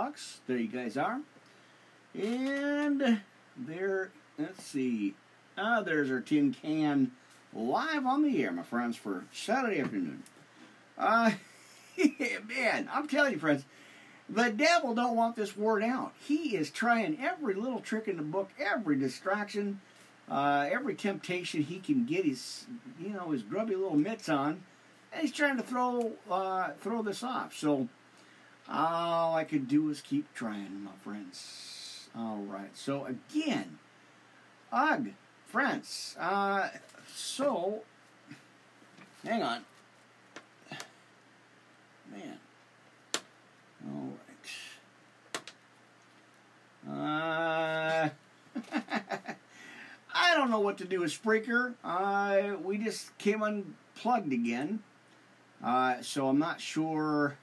[0.00, 0.40] box.
[0.46, 1.20] There you guys are.
[2.14, 3.20] And
[3.54, 5.14] there, let's see.
[5.58, 7.12] Ah, there's our tin can
[7.52, 10.22] live on the air, my friends, for Saturday afternoon.
[10.98, 11.30] Uh,
[12.46, 13.64] man, I'm telling you, friends,
[14.28, 16.12] the devil don't want this word out.
[16.28, 19.80] He is trying every little trick in the book, every distraction,
[20.30, 22.66] uh, every temptation he can get his,
[23.00, 24.62] you know, his grubby little mitts on,
[25.10, 27.56] and he's trying to throw uh, throw this off.
[27.56, 27.88] So
[28.70, 32.08] all I can do is keep trying, my friends.
[32.16, 32.76] All right.
[32.76, 33.78] So again,
[34.72, 35.08] ugh,
[35.46, 36.16] friends.
[36.18, 36.68] Uh,
[37.12, 37.82] so,
[39.24, 39.64] hang on.
[42.10, 42.38] Man.
[43.86, 44.12] All
[46.86, 46.90] right.
[46.90, 48.08] Uh,
[50.14, 51.74] I don't know what to do with Spreaker.
[51.84, 54.82] Uh, we just came unplugged again.
[55.62, 57.36] Uh, so I'm not sure.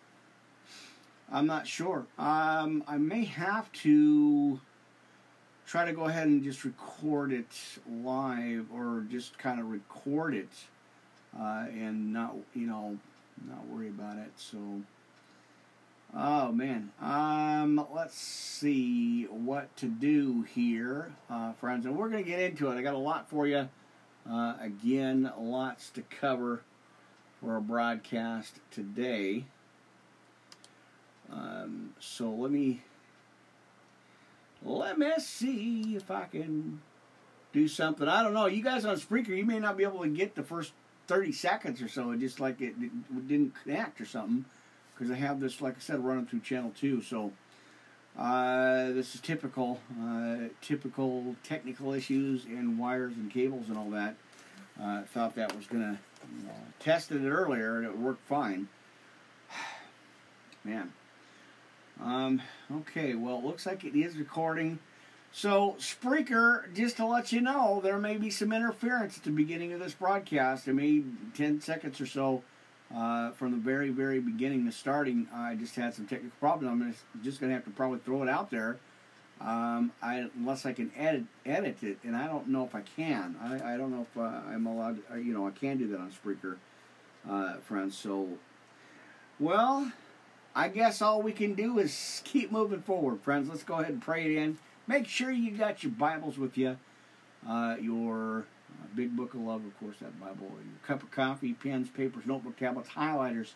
[1.31, 2.05] I'm not sure.
[2.17, 4.59] Um, I may have to
[5.65, 7.51] try to go ahead and just record it
[7.89, 10.49] live or just kind of record it
[11.37, 12.97] uh, and not, you know,
[13.45, 14.31] not worry about it.
[14.37, 14.57] So,
[16.15, 22.39] oh man, um, let's see what to do here, uh, friends, and we're gonna get
[22.39, 22.77] into it.
[22.77, 23.67] I got a lot for you.
[24.29, 26.61] Uh, again, lots to cover
[27.39, 29.45] for our broadcast today.
[31.31, 32.81] Um, so let me
[34.63, 36.81] let me see if I can
[37.53, 38.07] do something.
[38.07, 38.47] I don't know.
[38.47, 40.73] You guys on Spreaker, you may not be able to get the first
[41.07, 42.11] 30 seconds or so.
[42.11, 44.45] It just like it, it didn't connect or something
[44.93, 47.01] because I have this, like I said, running through channel two.
[47.01, 47.31] So
[48.17, 54.15] uh, this is typical, uh, typical technical issues and wires and cables and all that.
[54.81, 55.99] Uh, thought that was gonna
[56.37, 58.67] you know, tested it earlier and it worked fine.
[60.63, 60.91] Man.
[62.03, 64.79] Um, okay, well, it looks like it is recording.
[65.31, 69.73] So, Spreaker, just to let you know, there may be some interference at the beginning
[69.73, 70.65] of this broadcast.
[70.65, 71.03] There may
[71.35, 72.43] 10 seconds or so
[72.95, 75.27] uh, from the very, very beginning to starting.
[75.33, 76.95] I just had some technical problems.
[77.13, 78.77] I'm just going to have to probably throw it out there.
[79.39, 83.35] Um, I, unless I can edit edit it, and I don't know if I can.
[83.39, 84.99] I, I don't know if uh, I'm allowed.
[85.11, 86.55] To, you know, I can do that on Spreaker,
[87.29, 87.95] uh, friends.
[87.95, 88.29] So,
[89.39, 89.91] well,
[90.57, 93.47] I guess all we can do is keep moving forward, friends.
[93.47, 94.57] Let's go ahead and pray it in.
[94.87, 96.77] Make sure you got your Bibles with you,
[97.47, 101.53] uh, your uh, Big Book of Love, of course, that Bible, your cup of coffee,
[101.53, 103.49] pens, papers, notebook, tablets, highlighters,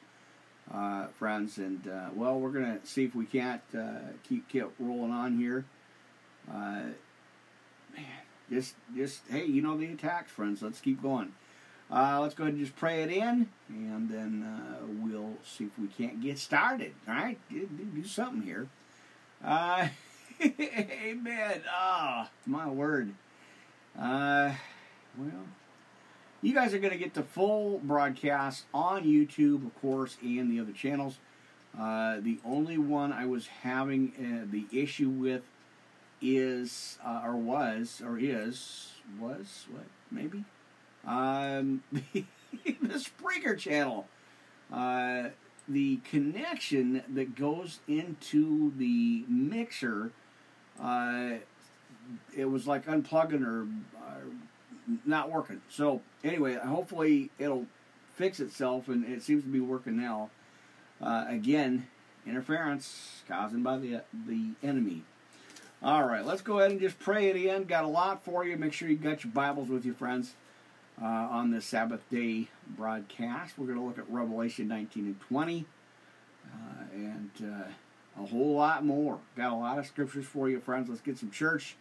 [0.72, 1.58] uh, friends.
[1.58, 5.66] And, uh, well, we're to see if we can't uh, keep, keep rolling on here.
[6.48, 6.92] Uh,
[7.96, 10.62] man, just, just, hey, you know the attacks, friends.
[10.62, 11.34] Let's keep going.
[11.92, 15.78] Uh, let's go ahead and just pray it in, and then uh, we'll see if
[15.78, 16.94] we can't get started.
[17.06, 18.70] All right, do, do, something here.
[19.44, 19.90] Uh,
[20.42, 21.62] amen.
[21.70, 23.14] Ah, oh, my word.
[24.00, 24.54] Uh,
[25.18, 25.44] well,
[26.42, 30.62] you guys are going to get the full broadcast on YouTube, of course, and the
[30.62, 31.18] other channels.
[31.78, 35.42] Uh, the only one I was having uh, the issue with
[36.22, 40.46] is, or was, or is, was, what, maybe?
[41.06, 42.26] Um, the,
[42.82, 44.08] the Spreaker channel.
[44.72, 45.30] Uh,
[45.68, 50.12] the connection that goes into the mixer,
[50.82, 51.34] uh,
[52.36, 53.68] it was like unplugging or
[53.98, 54.22] uh,
[55.06, 55.62] not working.
[55.70, 57.68] So anyway, hopefully it'll
[58.16, 60.30] fix itself, and it seems to be working now.
[61.02, 61.88] Uh, again,
[62.26, 65.04] interference caused by the the enemy.
[65.84, 67.68] All right, let's go ahead and just pray at the end.
[67.68, 68.56] Got a lot for you.
[68.56, 70.34] Make sure you got your Bibles with you, friends
[71.02, 73.58] uh, on this Sabbath day broadcast.
[73.58, 75.66] We're going to look at Revelation 19 and 20
[76.46, 79.20] uh, and uh, a whole lot more.
[79.36, 80.90] Got a lot of scriptures for you, friends.
[80.90, 81.76] Let's get some church.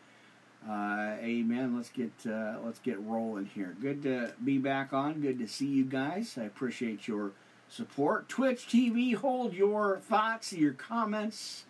[0.68, 1.76] Uh, amen.
[1.76, 3.74] Let's get uh, let's get rolling here.
[3.80, 5.20] Good to be back on.
[5.20, 6.36] Good to see you guys.
[6.38, 7.32] I appreciate your
[7.68, 8.28] support.
[8.28, 11.64] Twitch TV, hold your thoughts, your comments,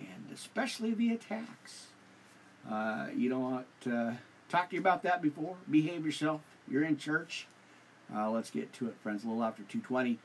[0.00, 1.86] and especially the attacks.
[2.68, 3.92] Uh, you know what?
[3.92, 4.14] Uh,
[4.48, 5.54] talked to you about that before.
[5.70, 6.40] Behave yourself
[6.70, 7.46] you're in church,
[8.14, 9.24] uh, let's get to it, friends.
[9.24, 10.18] A little after 220.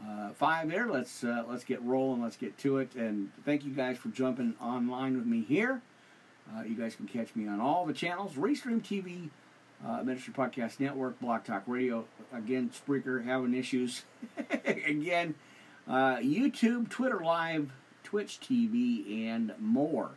[0.00, 0.88] Uh, five there.
[0.88, 2.22] Let's uh, let's get rolling.
[2.22, 2.94] Let's get to it.
[2.94, 5.82] And thank you guys for jumping online with me here.
[6.50, 9.28] Uh, you guys can catch me on all the channels: Restream TV,
[9.86, 12.06] uh, Ministry Podcast Network, Blog Talk Radio.
[12.32, 14.04] Again, Spreaker having issues.
[14.64, 15.34] Again,
[15.86, 17.70] uh, YouTube, Twitter Live,
[18.02, 20.12] Twitch TV, and more.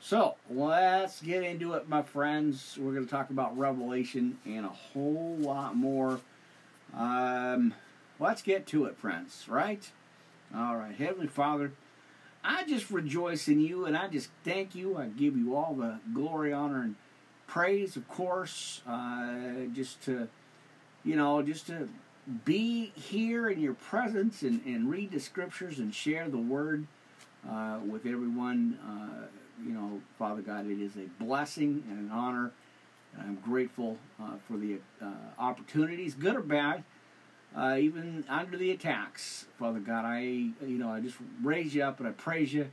[0.00, 2.78] So let's get into it, my friends.
[2.80, 6.20] We're going to talk about Revelation and a whole lot more.
[6.96, 7.74] Um,
[8.18, 9.90] let's get to it, friends, right?
[10.54, 10.94] All right.
[10.94, 11.72] Heavenly Father,
[12.44, 14.96] I just rejoice in you and I just thank you.
[14.96, 16.94] I give you all the glory, honor, and
[17.46, 20.28] praise, of course, uh, just to,
[21.04, 21.88] you know, just to
[22.44, 26.86] be here in your presence and, and read the scriptures and share the word
[27.50, 28.78] uh, with everyone.
[28.86, 29.26] Uh,
[29.64, 32.52] you know, Father God, it is a blessing and an honor.
[33.14, 35.06] And I'm grateful uh, for the uh,
[35.38, 36.84] opportunities, good or bad,
[37.56, 39.46] uh, even under the attacks.
[39.58, 42.68] Father God, I, you know, I just raise you up and I praise you.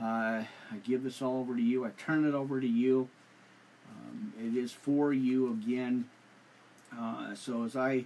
[0.00, 0.42] Uh,
[0.72, 1.84] I give this all over to you.
[1.84, 3.08] I turn it over to you.
[3.90, 6.08] Um, it is for you again.
[7.34, 8.04] so as I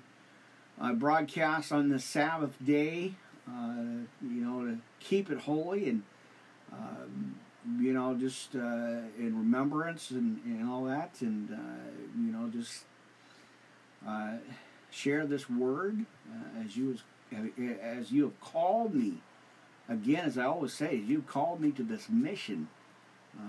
[0.80, 3.14] uh, broadcast on the Sabbath day,
[3.48, 3.74] uh,
[4.22, 6.02] you know, to keep it holy and,
[6.72, 7.34] um,
[7.76, 11.56] you know, just uh, in remembrance and, and all that, and, uh,
[12.16, 12.84] you know, just
[14.06, 14.36] uh,
[14.90, 16.98] share this word uh, as you
[17.82, 19.18] as you have called me.
[19.86, 22.68] Again, as I always say, you've called me to this mission,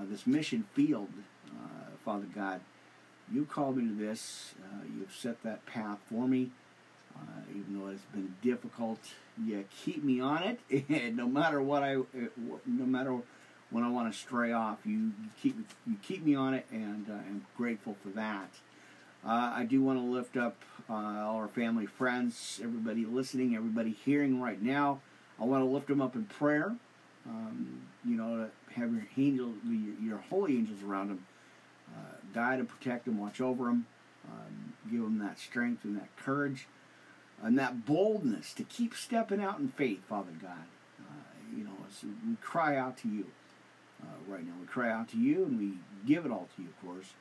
[0.09, 1.09] this mission field,
[2.03, 2.59] Father God.
[3.31, 4.53] You called me to this.
[4.97, 6.51] you've set that path for me.
[7.15, 8.99] Uh, even though it's been difficult,
[9.45, 11.95] you keep me on it, and no matter what I,
[12.65, 13.17] no matter
[13.71, 15.11] when I want to stray off, you,
[15.41, 18.49] keep you keep me on it, and uh, I'm grateful for that.
[19.25, 20.55] Uh, I do want to lift up
[20.89, 25.01] uh, all our family, friends, everybody listening, everybody hearing right now.
[25.39, 26.75] I want to lift them up in prayer.
[27.27, 29.53] Um, you know, have your angel,
[30.01, 31.25] your holy angels around them,
[31.89, 33.85] uh, guide and protect them, watch over them,
[34.27, 36.65] um, give them that strength and that courage
[37.43, 40.65] and that boldness to keep stepping out in faith, Father God.
[40.99, 41.71] Uh, you know,
[42.27, 43.25] we cry out to you
[44.03, 44.53] uh, right now.
[44.59, 45.73] We cry out to you and we
[46.05, 47.13] give it all to you, of course.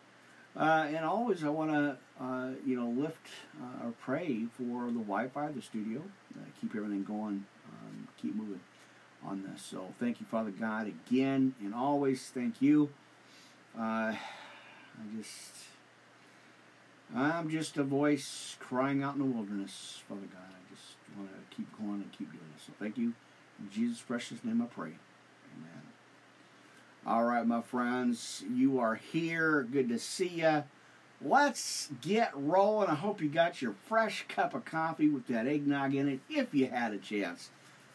[0.56, 3.28] Uh, and always, I want to, uh, you know, lift
[3.60, 6.02] uh, or pray for the Wi-Fi, the studio,
[6.34, 8.60] uh, keep everything going, um, keep moving
[9.24, 9.62] on this.
[9.62, 12.90] So, thank you, Father God, again, and always thank you.
[13.78, 14.18] I
[15.16, 15.52] just
[17.14, 20.42] I'm just a voice crying out in the wilderness, Father God.
[20.42, 22.64] I just want to keep going and keep doing this.
[22.66, 23.14] So thank you.
[23.58, 24.92] In Jesus' precious name I pray.
[27.08, 29.62] All right, my friends, you are here.
[29.62, 30.64] Good to see you.
[31.24, 32.90] Let's get rolling.
[32.90, 36.52] I hope you got your fresh cup of coffee with that eggnog in it, if
[36.52, 37.48] you had a chance,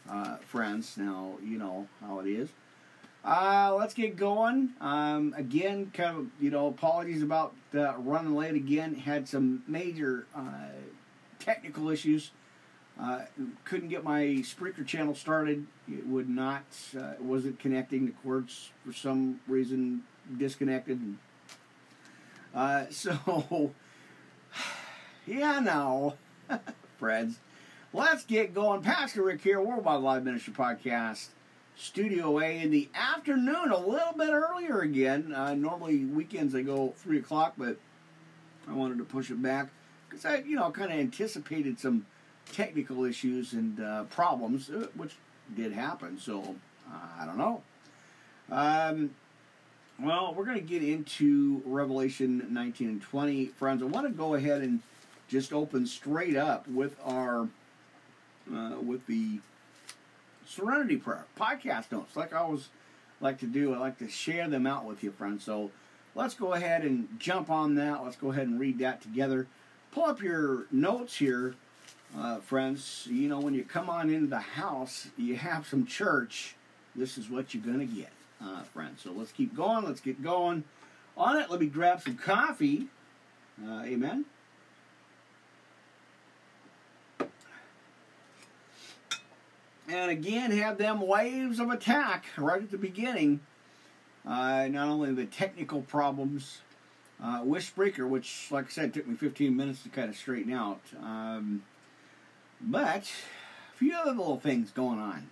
[0.10, 0.98] uh, friends.
[0.98, 2.50] Now, you know how it is.
[3.24, 4.70] Uh, let's get going.
[4.82, 8.96] Um, again, kind of, you know, apologies about uh, running late again.
[8.96, 10.72] Had some major uh,
[11.38, 12.32] technical issues.
[13.00, 13.22] Uh,
[13.66, 15.66] couldn't get my Spreaker channel started.
[15.92, 16.64] It would not,
[16.98, 18.06] uh, wasn't connecting.
[18.06, 20.04] The cords, for some reason,
[20.38, 21.00] disconnected.
[22.54, 23.72] Uh, so,
[25.26, 26.16] yeah, now,
[27.00, 27.40] friends,
[27.94, 28.82] let's get going.
[28.82, 31.30] Pastor Rick here, Worldwide Live Ministry Podcast.
[31.76, 35.34] Studio A in the afternoon, a little bit earlier again.
[35.34, 37.78] Uh, normally weekends I go three o'clock, but
[38.70, 39.70] I wanted to push it back
[40.08, 42.06] because I, you know, kind of anticipated some
[42.52, 45.16] technical issues and uh, problems, uh, which
[45.56, 46.20] did happen.
[46.20, 46.56] So
[46.92, 47.62] uh, I don't know.
[48.52, 49.12] Um,
[50.00, 53.82] well, we're going to get into Revelation 19 and 20, friends.
[53.82, 54.82] I want to go ahead and
[55.28, 57.48] just open straight up with our
[58.54, 59.40] uh, with the
[60.46, 62.70] Serenity Prayer podcast notes, like I always
[63.22, 63.74] like to do.
[63.74, 65.44] I like to share them out with you, friends.
[65.44, 65.72] So
[66.16, 68.04] let's go ahead and jump on that.
[68.04, 69.48] Let's go ahead and read that together.
[69.92, 71.56] Pull up your notes here,
[72.18, 73.08] uh, friends.
[73.10, 76.56] You know, when you come on into the house, you have some church.
[76.96, 78.12] This is what you're going to get,
[78.44, 79.02] uh, friends.
[79.02, 79.86] So let's keep going.
[79.86, 80.64] Let's get going
[81.18, 81.50] on it.
[81.50, 82.88] Let me grab some coffee.
[83.64, 84.26] Uh, amen.
[89.94, 93.40] and again have them waves of attack right at the beginning.
[94.26, 96.62] Uh, not only the technical problems
[97.22, 100.54] uh, with Spreaker, which, like I said, took me 15 minutes to kind of straighten
[100.54, 101.64] out, um,
[102.64, 103.12] but
[103.74, 105.30] a few other little things going on.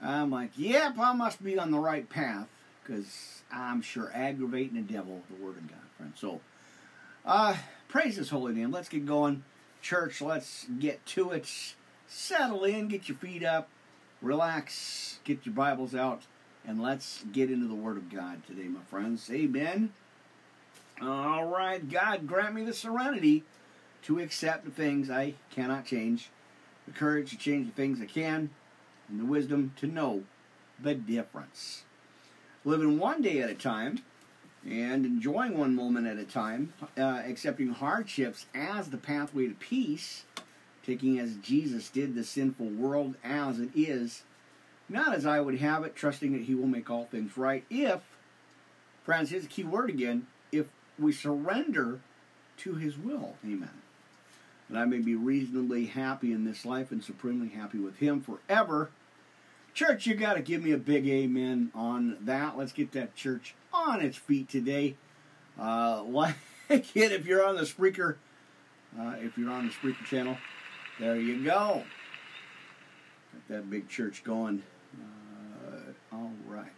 [0.00, 2.48] I'm like, yep, I must be on the right path
[2.82, 6.12] because I'm sure aggravating the devil, the Word of God, friend.
[6.16, 6.40] So,
[7.24, 7.56] uh,
[7.88, 8.72] praise His holy name.
[8.72, 9.44] Let's get going,
[9.80, 10.20] church.
[10.20, 11.48] Let's get to it
[12.12, 13.68] settle in, get your feet up,
[14.20, 16.22] relax, get your Bibles out,
[16.66, 19.30] and let's get into the Word of God today, my friends.
[19.30, 19.92] Amen.
[21.00, 23.44] All right, God, grant me the serenity
[24.02, 26.30] to accept the things I cannot change,
[26.86, 28.50] the courage to change the things I can,
[29.08, 30.24] and the wisdom to know
[30.80, 31.82] the difference.
[32.64, 34.00] Living one day at a time
[34.64, 40.24] and enjoying one moment at a time, uh, accepting hardships as the pathway to peace
[40.84, 44.22] taking as Jesus did the sinful world as it is,
[44.88, 47.64] not as I would have it, trusting that He will make all things right.
[47.70, 48.00] If,
[49.04, 50.66] friends, here's a key word again, if
[50.98, 52.00] we surrender
[52.58, 53.36] to His will.
[53.44, 53.81] Amen.
[54.72, 58.90] And I may be reasonably happy in this life and supremely happy with Him forever.
[59.74, 62.56] Church, you got to give me a big amen on that.
[62.56, 64.96] Let's get that church on its feet today.
[65.60, 66.36] Uh, like
[66.70, 68.16] it if you're on the Spreaker,
[68.98, 70.38] uh, if you're on the Spreaker channel,
[70.98, 71.82] there you go.
[73.34, 74.62] Got that big church going.
[74.98, 76.70] Uh, all right.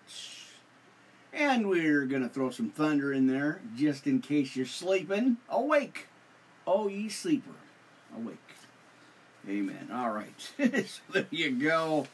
[1.32, 5.36] And we're going to throw some thunder in there just in case you're sleeping.
[5.48, 6.08] Awake,
[6.66, 7.54] oh ye sleeper,
[8.16, 8.38] awake.
[9.48, 9.90] Amen.
[9.92, 10.32] All right.
[10.86, 12.06] so there you go.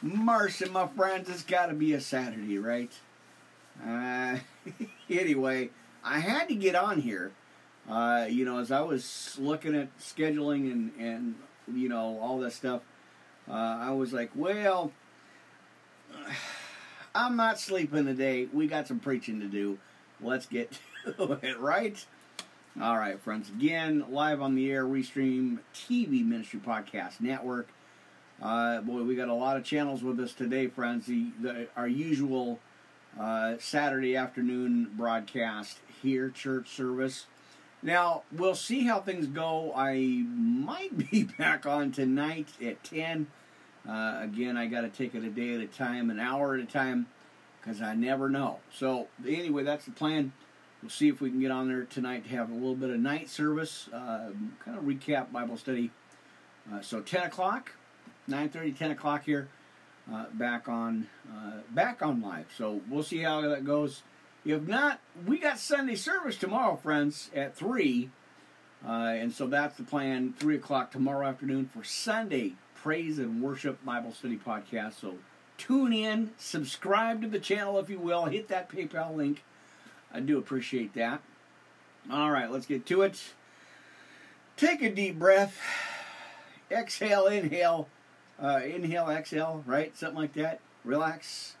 [0.00, 2.92] Mercy, my friends, it's got to be a Saturday, right?
[3.84, 4.38] Uh,
[5.10, 5.70] anyway,
[6.04, 7.32] I had to get on here.
[7.88, 11.34] Uh, you know, as I was looking at scheduling and, and
[11.74, 12.82] you know, all that stuff,
[13.48, 14.92] uh, I was like, well,
[17.14, 18.48] I'm not sleeping today.
[18.52, 19.78] We got some preaching to do.
[20.20, 22.04] Let's get to it, right?
[22.76, 23.48] All right, friends.
[23.48, 27.68] Again, live on the air, Restream TV Ministry Podcast Network.
[28.40, 31.06] Uh, boy, we got a lot of channels with us today, friends.
[31.06, 32.60] The, the our usual
[33.18, 37.26] uh, Saturday afternoon broadcast here, church service.
[37.82, 39.72] Now, we'll see how things go.
[39.74, 43.26] I might be back on tonight at 10.
[43.88, 46.60] Uh, again, I got to take it a day at a time, an hour at
[46.60, 47.08] a time,
[47.60, 48.58] because I never know.
[48.72, 50.32] So, anyway, that's the plan.
[50.82, 53.00] We'll see if we can get on there tonight to have a little bit of
[53.00, 54.30] night service, uh,
[54.64, 55.90] kind of recap Bible study.
[56.72, 57.72] Uh, so, 10 o'clock,
[58.28, 59.48] 9.30, 10 o'clock here
[60.12, 62.46] uh, back on uh, back on live.
[62.56, 64.02] So we'll see how that goes.
[64.44, 68.10] If not, we got Sunday service tomorrow, friends, at three,
[68.86, 70.34] uh, and so that's the plan.
[70.38, 74.94] Three o'clock tomorrow afternoon for Sunday praise and worship Bible study podcast.
[75.00, 75.16] So
[75.58, 79.42] tune in, subscribe to the channel if you will, hit that PayPal link.
[80.12, 81.20] I do appreciate that.
[82.10, 83.22] All right, let's get to it.
[84.56, 85.60] Take a deep breath.
[86.70, 87.88] Exhale, inhale
[88.40, 89.96] uh, inhale, exhale, right?
[89.96, 90.60] Something like that.
[90.84, 91.56] Relax.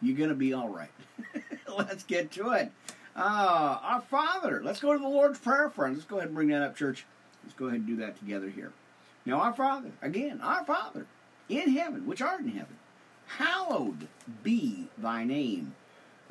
[0.00, 0.90] You're going to be all right.
[1.76, 2.72] Let's get to it.
[3.14, 4.60] Uh, our Father.
[4.64, 5.98] Let's go to the Lord's Prayer, friends.
[5.98, 7.06] Let's go ahead and bring that up, church.
[7.44, 8.72] Let's go ahead and do that together here.
[9.24, 11.06] Now, our Father, again, our Father
[11.48, 12.76] in heaven, which art in heaven,
[13.26, 14.08] hallowed
[14.42, 15.74] be thy name.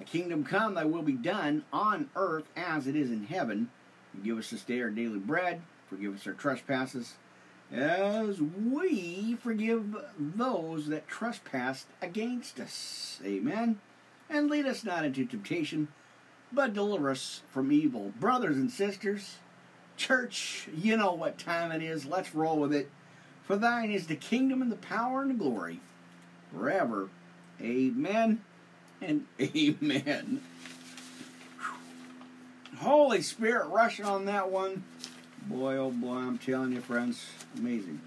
[0.02, 3.70] Thy kingdom come, thy will be done on earth as it is in heaven.
[4.14, 5.62] And give us this day our daily bread.
[5.92, 7.18] Forgive us our trespasses
[7.72, 13.20] as we forgive those that trespass against us.
[13.24, 13.80] Amen.
[14.28, 15.88] And lead us not into temptation,
[16.52, 18.12] but deliver us from evil.
[18.20, 19.38] Brothers and sisters,
[19.98, 22.08] church, you know what time it is.
[22.08, 22.90] Let's roll with it.
[23.44, 25.80] For thine is the kingdom and the power and the glory
[26.52, 27.10] forever.
[27.62, 28.42] Amen
[29.02, 30.42] and amen.
[32.78, 34.84] Holy Spirit rushing on that one.
[35.48, 37.26] Boy, oh boy, I'm telling you, friends,
[37.58, 38.00] amazing.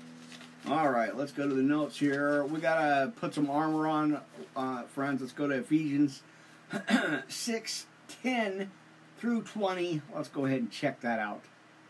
[0.69, 2.45] All right, let's go to the notes here.
[2.45, 4.21] We got to put some armor on,
[4.57, 5.21] uh, friends.
[5.21, 6.23] Let's go to Ephesians
[7.29, 7.87] 6
[8.23, 8.71] 10
[9.19, 10.03] through 20.
[10.15, 11.43] Let's go ahead and check that out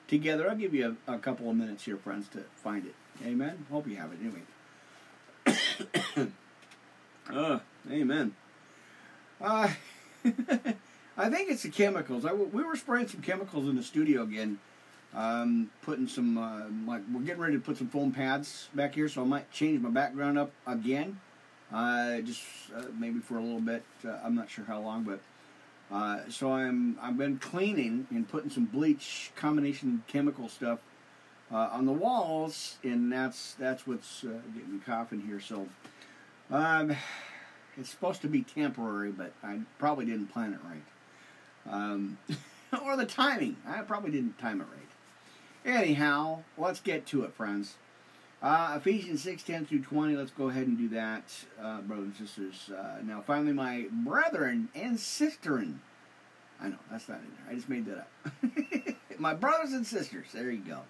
[0.09, 0.51] together.
[0.51, 2.95] I'll give you a, a couple of minutes here, friends, to find it.
[3.25, 3.67] Amen.
[3.71, 4.19] Hope you have it.
[5.47, 6.33] Anyway.
[7.33, 7.59] uh,
[7.91, 8.35] amen.
[9.45, 9.69] Uh,
[11.17, 12.25] I think it's the chemicals.
[12.25, 14.59] I, we were spraying some chemicals in the studio again
[15.15, 19.09] um, putting some, uh, like, we're getting ready to put some foam pads back here,
[19.09, 21.21] so I might change my background up again.
[21.73, 22.43] Uh, just
[22.77, 23.85] uh, maybe for a little bit.
[24.05, 25.21] Uh, I'm not sure how long, but
[25.91, 30.79] uh, so I'm I've been cleaning and putting some bleach combination chemical stuff
[31.51, 35.41] uh, on the walls, and that's that's what's getting me coughing here.
[35.41, 35.67] So
[36.51, 36.95] um,
[37.77, 42.19] it's supposed to be temporary, but I probably didn't plan it right, um,
[42.85, 43.57] or the timing.
[43.67, 45.75] I probably didn't time it right.
[45.77, 47.77] Anyhow, let's get to it, friends.
[48.43, 51.23] Uh, Ephesians 6 10 through 20, let's go ahead and do that,
[51.59, 52.71] uh, brothers and sisters.
[52.77, 55.77] Uh, now, finally, my brethren and sisterin.
[56.61, 57.51] I know, that's not in there.
[57.51, 58.99] I just made that up.
[59.19, 60.81] my brothers and sisters, there you go.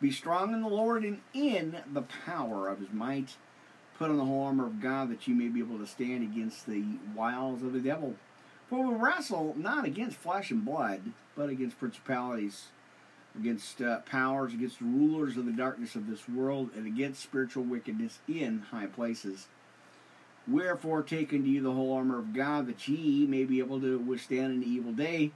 [0.00, 3.36] Be strong in the Lord and in the power of his might.
[3.98, 6.66] Put on the whole armor of God that you may be able to stand against
[6.66, 8.14] the wiles of the devil.
[8.68, 11.00] For we wrestle not against flesh and blood,
[11.34, 12.66] but against principalities
[13.38, 17.62] against uh, powers, against the rulers of the darkness of this world, and against spiritual
[17.64, 19.46] wickedness in high places.
[20.46, 23.98] Wherefore, take unto you the whole armor of God, that ye may be able to
[23.98, 25.32] withstand an evil day,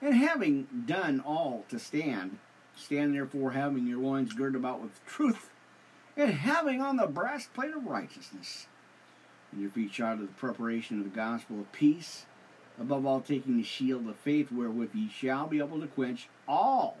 [0.00, 2.38] and having done all to stand,
[2.76, 5.50] stand therefore having your loins girded about with truth,
[6.16, 8.66] and having on the breastplate of righteousness,
[9.50, 12.26] and your feet shod with the preparation of the gospel of peace.
[12.80, 16.96] Above all, taking the shield of faith, wherewith ye shall be able to quench all,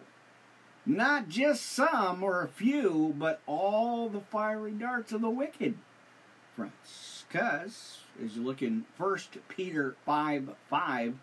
[0.84, 5.76] not just some or a few, but all the fiery darts of the wicked.
[6.54, 11.14] Friends, because as you look in First Peter five five,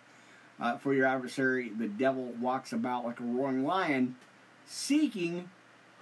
[0.59, 4.15] uh, for your adversary, the devil walks about like a roaring lion,
[4.65, 5.51] seeking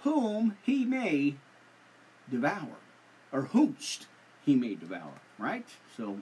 [0.02, 1.34] whom he may
[2.30, 2.76] devour,
[3.32, 4.06] or whomst
[4.44, 5.20] he may devour.
[5.38, 5.66] Right?
[5.96, 6.18] So,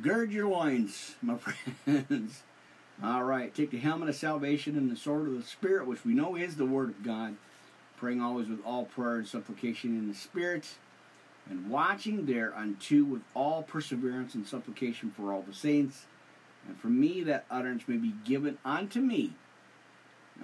[0.00, 1.36] gird your loins, my
[1.84, 2.42] friends.
[3.02, 6.14] All right, take the helmet of salvation and the sword of the Spirit, which we
[6.14, 7.34] know is the Word of God,
[7.96, 10.76] praying always with all prayer and supplication in the Spirit,
[11.50, 16.06] and watching thereunto with all perseverance and supplication for all the saints,
[16.66, 19.32] and for me that utterance may be given unto me,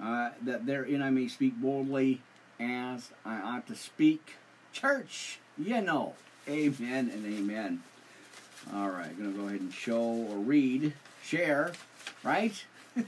[0.01, 2.21] uh, that therein I may speak boldly
[2.59, 4.35] as I ought to speak.
[4.71, 6.13] Church, you know.
[6.47, 7.83] Amen and amen.
[8.73, 11.73] All right, going to go ahead and show or read, share,
[12.23, 12.63] right?
[12.95, 13.05] we,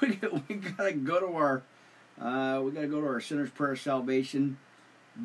[0.48, 1.62] we got to go to our,
[2.20, 4.58] uh, we got to go to our sinner's prayer salvation.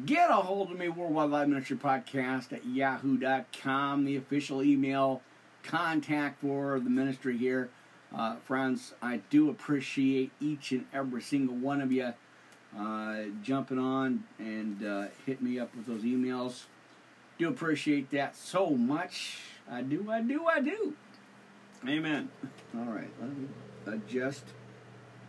[0.05, 5.21] Get a hold of me, Worldwide Live Ministry Podcast at yahoo.com, the official email
[5.63, 7.69] contact for the ministry here.
[8.15, 12.13] Uh, friends, I do appreciate each and every single one of you
[12.77, 16.63] uh, jumping on and uh, hitting me up with those emails.
[17.37, 19.37] Do appreciate that so much.
[19.69, 20.93] I do, I do, I do.
[21.87, 22.29] Amen.
[22.75, 23.47] All right, let me
[23.85, 24.43] adjust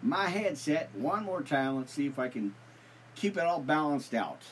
[0.02, 1.76] my headset one more time.
[1.76, 2.54] Let's see if I can
[3.14, 4.42] keep it all balanced out.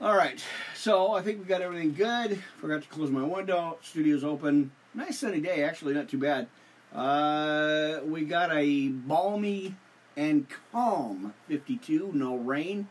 [0.00, 0.42] All right,
[0.76, 2.42] so I think we got everything good.
[2.58, 3.78] Forgot to close my window.
[3.82, 4.70] Studio's open.
[4.94, 6.46] Nice sunny day, actually, not too bad.
[6.94, 9.74] Uh, we got a balmy
[10.18, 12.88] and calm 52, no rain.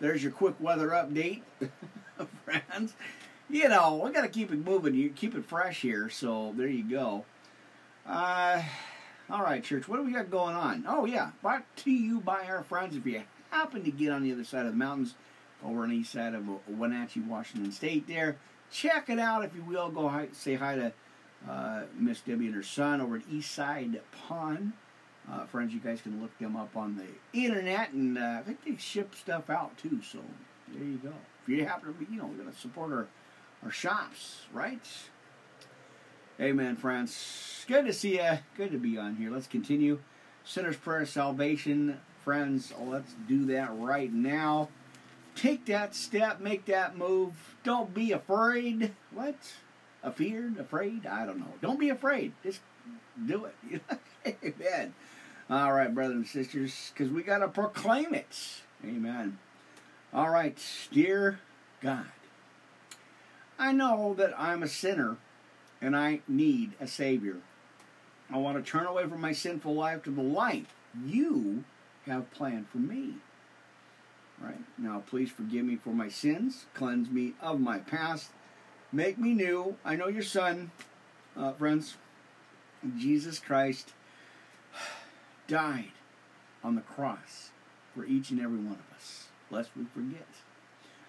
[0.00, 1.42] There's your quick weather update,
[2.44, 2.94] friends.
[3.48, 6.10] You know, we got to keep it moving, you keep it fresh here.
[6.10, 7.24] So there you go.
[8.04, 8.60] Uh,
[9.30, 9.86] all right, church.
[9.86, 10.84] What do we got going on?
[10.88, 12.96] Oh yeah, brought to you by our friends.
[12.96, 15.14] If you happen to get on the other side of the mountains,
[15.64, 18.36] over on the east side of Wenatchee, Washington State, there,
[18.72, 19.90] check it out if you will.
[19.90, 20.92] Go hi, say hi to
[21.48, 24.72] uh, Miss Debbie and her son over at Eastside Pond.
[25.30, 28.64] Uh, friends, you guys can look them up on the internet, and uh, I think
[28.64, 30.00] they ship stuff out too.
[30.02, 30.18] So
[30.68, 31.12] there you go.
[31.42, 33.06] If you happen to be, you know, we're gonna support our
[33.62, 34.86] our shops, right?
[36.40, 37.64] Amen, friends.
[37.66, 38.38] Good to see you.
[38.56, 39.30] Good to be on here.
[39.30, 40.00] Let's continue.
[40.44, 42.72] Sinner's Prayer Salvation, friends.
[42.78, 44.68] Let's do that right now.
[45.34, 47.56] Take that step, make that move.
[47.64, 48.92] Don't be afraid.
[49.12, 49.36] What?
[50.02, 50.58] Afeared?
[50.58, 51.06] Afraid?
[51.06, 51.54] I don't know.
[51.62, 52.32] Don't be afraid.
[52.42, 52.60] Just
[53.26, 53.82] do it.
[54.26, 54.94] Amen.
[55.50, 58.62] All right, brothers and sisters, because we got to proclaim it.
[58.82, 59.38] Amen.
[60.12, 60.58] All right,
[60.90, 61.38] dear
[61.82, 62.06] God,
[63.58, 65.18] I know that I'm a sinner
[65.82, 67.36] and I need a Savior.
[68.32, 71.64] I want to turn away from my sinful life to the life you
[72.06, 73.14] have planned for me.
[74.40, 74.60] Right?
[74.78, 78.30] Now, please forgive me for my sins, cleanse me of my past,
[78.92, 79.76] make me new.
[79.84, 80.70] I know your Son,
[81.36, 81.96] uh, friends,
[82.96, 83.92] Jesus Christ,
[85.46, 85.92] died
[86.62, 87.50] on the cross
[87.94, 90.26] for each and every one of us, lest we forget.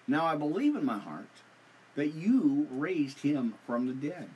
[0.06, 1.28] Now, I believe in my heart
[1.94, 4.28] that you raised him from the dead.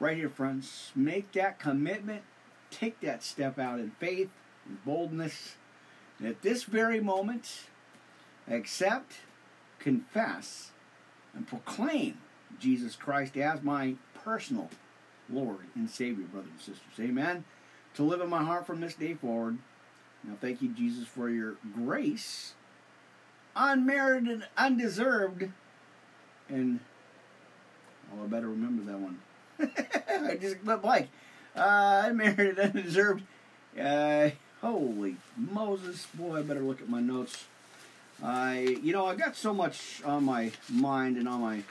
[0.00, 2.22] Right here, friends, make that commitment,
[2.70, 4.30] take that step out in faith
[4.66, 5.56] and boldness.
[6.18, 7.64] And at this very moment,
[8.48, 9.14] accept,
[9.78, 10.70] confess,
[11.34, 12.18] and proclaim
[12.58, 14.70] Jesus Christ as my personal
[15.28, 17.00] Lord and Savior, brothers and sisters.
[17.00, 17.44] Amen.
[17.94, 19.58] To live in my heart from this day forward.
[20.24, 22.54] Now, thank you, Jesus, for your grace,
[23.56, 25.48] unmerited, undeserved,
[26.48, 26.80] and
[28.12, 29.18] oh, I better remember that one.
[30.28, 31.08] I just went blank.
[31.56, 33.22] Uh, unmerited, undeserved.
[33.80, 36.38] Uh, holy Moses, boy!
[36.38, 37.46] I better look at my notes.
[38.22, 41.62] I, you know, I got so much on my mind and on my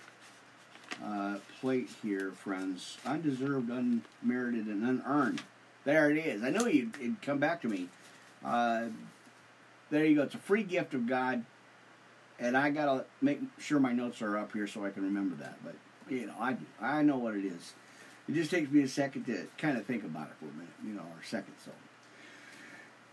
[1.04, 2.98] uh, plate here, friends.
[3.06, 5.42] Undeserved, unmerited, and unearned.
[5.88, 6.44] There it is.
[6.44, 7.88] I knew you'd, it'd come back to me.
[8.44, 8.88] Uh,
[9.90, 10.24] there you go.
[10.24, 11.46] It's a free gift of God,
[12.38, 15.56] and I gotta make sure my notes are up here so I can remember that.
[15.64, 15.76] But
[16.14, 16.66] you know, I do.
[16.82, 17.74] I know what it is.
[18.28, 20.74] It just takes me a second to kind of think about it for a minute,
[20.86, 21.54] you know, or a second.
[21.64, 21.72] So,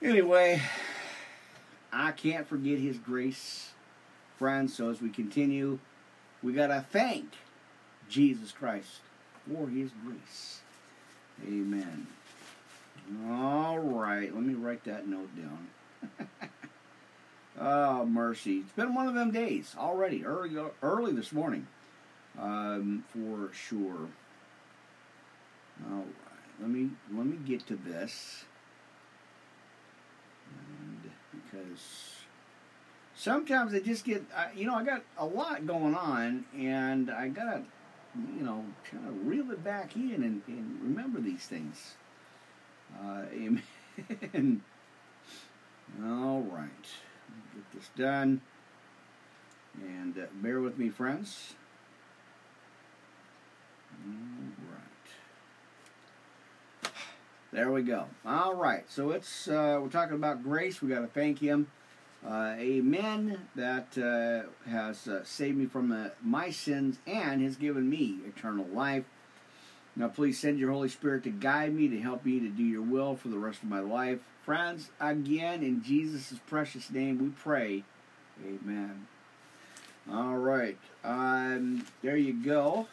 [0.03, 0.61] anyway,
[1.93, 3.71] I can't forget His grace,
[4.37, 4.75] friends.
[4.75, 5.79] So as we continue,
[6.43, 7.35] we gotta thank
[8.09, 8.99] Jesus Christ
[9.47, 10.59] for His grace.
[11.47, 12.09] Amen.
[13.29, 15.69] All right, let me write that note down.
[17.61, 18.59] oh, mercy.
[18.59, 21.67] It's been one of them days already, early, early this morning.
[22.39, 24.09] um, for sure.
[25.91, 26.07] All right,
[26.61, 28.45] let me let me get to this,
[30.49, 32.13] and because
[33.15, 37.29] sometimes I just get, I, you know, I got a lot going on, and I
[37.29, 37.63] gotta,
[38.37, 41.95] you know, kind of reel it back in and, and remember these things.
[43.03, 43.63] Uh, amen.
[46.05, 46.69] All right,
[47.55, 48.41] get this done,
[49.81, 51.55] and uh, bear with me, friends.
[54.07, 54.13] All
[54.73, 56.93] right.
[57.53, 58.07] There we go.
[58.27, 58.85] All right.
[58.91, 60.83] So it's uh, we're talking about grace.
[60.83, 61.69] We got to thank Him.
[62.27, 63.39] Uh, amen.
[63.55, 68.67] That uh, has uh, saved me from uh, my sins and has given me eternal
[68.67, 69.05] life.
[69.97, 72.83] Now, please send your Holy Spirit to guide me, to help me to do your
[72.83, 74.19] will for the rest of my life.
[74.45, 77.85] Friends, again, in Jesus' precious name, we pray.
[78.45, 79.07] Amen.
[80.11, 80.77] All right.
[81.05, 82.89] Um, there you go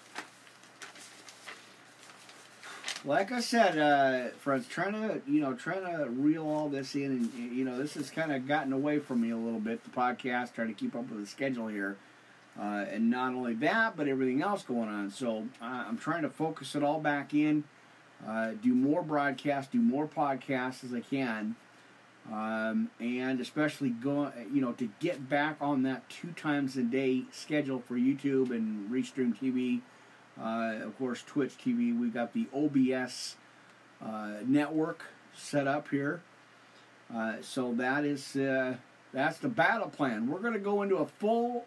[3.04, 7.06] like I said, uh, friends, trying to you know trying to reel all this in,
[7.06, 9.84] and you know this has kind of gotten away from me a little bit.
[9.84, 11.98] The podcast, trying to keep up with the schedule here,
[12.60, 15.10] uh, and not only that, but everything else going on.
[15.10, 17.64] So uh, I'm trying to focus it all back in,
[18.28, 21.56] uh, do more broadcasts, do more podcasts as I can,
[22.32, 27.24] um, and especially go you know to get back on that two times a day
[27.32, 29.82] schedule for YouTube and Restream TV
[30.40, 31.98] uh, of course, Twitch TV.
[31.98, 33.36] We got the OBS
[34.04, 36.22] uh, network set up here.
[37.14, 38.34] Uh, so that is
[39.14, 40.30] that's the battle plan.
[40.30, 41.66] We're going to go into a full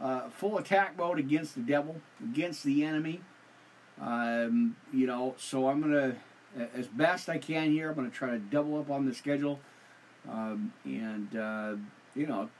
[0.00, 3.20] uh, full attack mode against the devil, against the enemy.
[4.00, 6.16] Um, you know, so I'm to,
[6.74, 9.58] as best I can here, I'm to try to double up on the schedule,
[10.28, 11.76] um, and uh,
[12.14, 12.50] you know,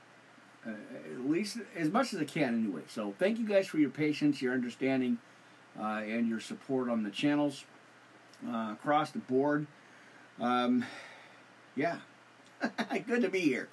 [0.65, 2.81] uh, at least as much as I can anyway.
[2.87, 5.19] So thank you guys for your patience, your understanding,
[5.79, 7.65] uh, and your support on the channels
[8.47, 9.67] uh, across the board.
[10.39, 10.85] Um,
[11.75, 11.97] yeah,
[13.07, 13.69] good to be here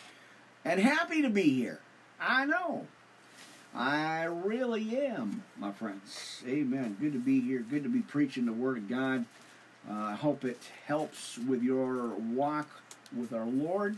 [0.65, 1.81] and happy to be here.
[2.21, 2.87] I know.
[3.75, 6.45] I really am, my friends.
[6.47, 6.97] Amen.
[7.01, 7.59] Good to be here.
[7.59, 9.25] Good to be preaching the Word of God.
[9.89, 12.69] Uh, I hope it helps with your walk
[13.17, 13.97] with our Lord.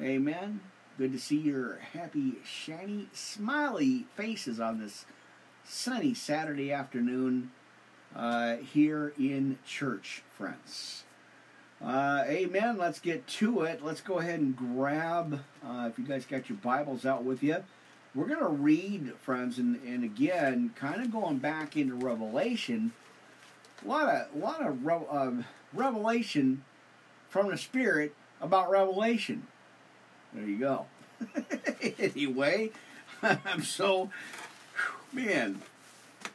[0.00, 0.60] Amen.
[0.96, 5.04] Good to see your happy, shiny, smiley faces on this
[5.62, 7.50] sunny Saturday afternoon
[8.14, 11.04] uh, here in church, friends.
[11.84, 12.78] Uh, amen.
[12.78, 13.84] Let's get to it.
[13.84, 17.62] Let's go ahead and grab, uh, if you guys got your Bibles out with you,
[18.16, 22.92] we're going to read, friends, and, and again, kind of going back into Revelation.
[23.84, 25.42] A lot of, a lot of uh,
[25.74, 26.64] revelation
[27.28, 29.46] from the Spirit about Revelation.
[30.32, 30.86] There you go.
[31.98, 32.70] anyway,
[33.22, 34.10] I'm so,
[35.12, 35.60] man.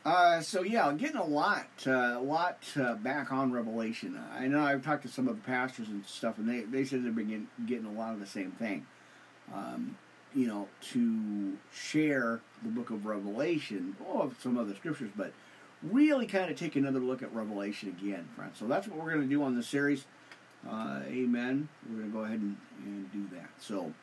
[0.05, 4.19] Uh, so yeah, getting a lot, uh, a lot uh, back on Revelation.
[4.35, 7.03] I know I've talked to some of the pastors and stuff, and they they said
[7.03, 8.85] they've been getting, getting a lot of the same thing.
[9.53, 9.97] Um,
[10.35, 15.33] you know, to share the book of Revelation, or some other scriptures, but
[15.83, 18.57] really kind of take another look at Revelation again, friends.
[18.57, 20.05] So that's what we're going to do on this series.
[20.69, 21.67] Uh, amen.
[21.89, 23.49] We're going to go ahead and, and do that.
[23.59, 23.93] So,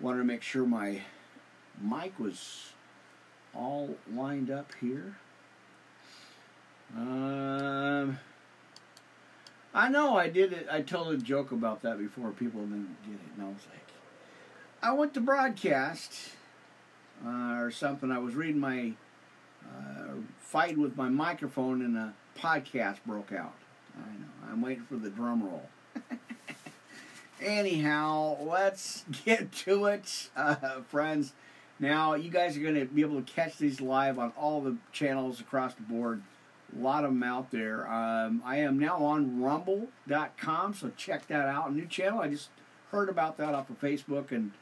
[0.00, 1.00] wanted to make sure my
[1.80, 2.72] mic was
[3.54, 5.16] all lined up here.
[6.94, 8.18] Um,
[9.74, 10.66] I know I did it.
[10.70, 12.30] I told a joke about that before.
[12.30, 13.85] People didn't get it, and I was like,
[14.86, 16.12] I went to broadcast
[17.26, 18.12] uh, or something.
[18.12, 18.92] I was reading my
[19.64, 23.54] uh, fight with my microphone, and a podcast broke out.
[23.96, 24.52] I know.
[24.52, 25.68] I'm waiting for the drum roll.
[27.40, 31.32] Anyhow, let's get to it, uh, friends.
[31.80, 34.76] Now, you guys are going to be able to catch these live on all the
[34.92, 36.22] channels across the board.
[36.78, 37.90] A lot of them out there.
[37.90, 41.70] Um, I am now on rumble.com, so check that out.
[41.70, 42.20] A new channel.
[42.20, 42.50] I just
[42.92, 44.52] heard about that off of Facebook and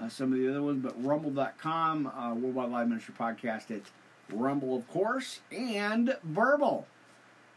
[0.00, 3.70] uh, some of the other ones, but rumble.com, uh, Worldwide Live Ministry Podcast.
[3.70, 3.90] It's
[4.32, 6.86] Rumble, of course, and Verbal.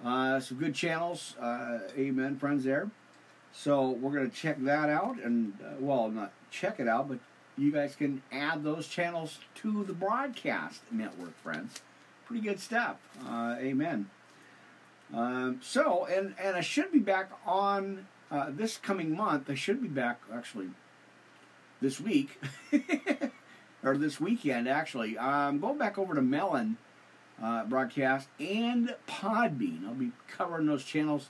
[0.03, 1.35] Uh, some good channels.
[1.39, 2.89] Uh, amen, friends, there.
[3.53, 7.17] So we're going to check that out, and, uh, well, not check it out, but
[7.57, 11.81] you guys can add those channels to the broadcast network, friends.
[12.25, 12.97] Pretty good stuff.
[13.27, 14.09] Uh, amen.
[15.13, 18.07] Um, so, and and I should be back on
[18.49, 19.49] this coming month.
[19.49, 20.69] I should be back actually
[21.81, 22.39] this week
[23.83, 24.67] or this weekend.
[24.67, 26.77] Actually, I'm going back over to Melon
[27.41, 29.87] uh, broadcast and Podbean.
[29.87, 31.29] I'll be covering those channels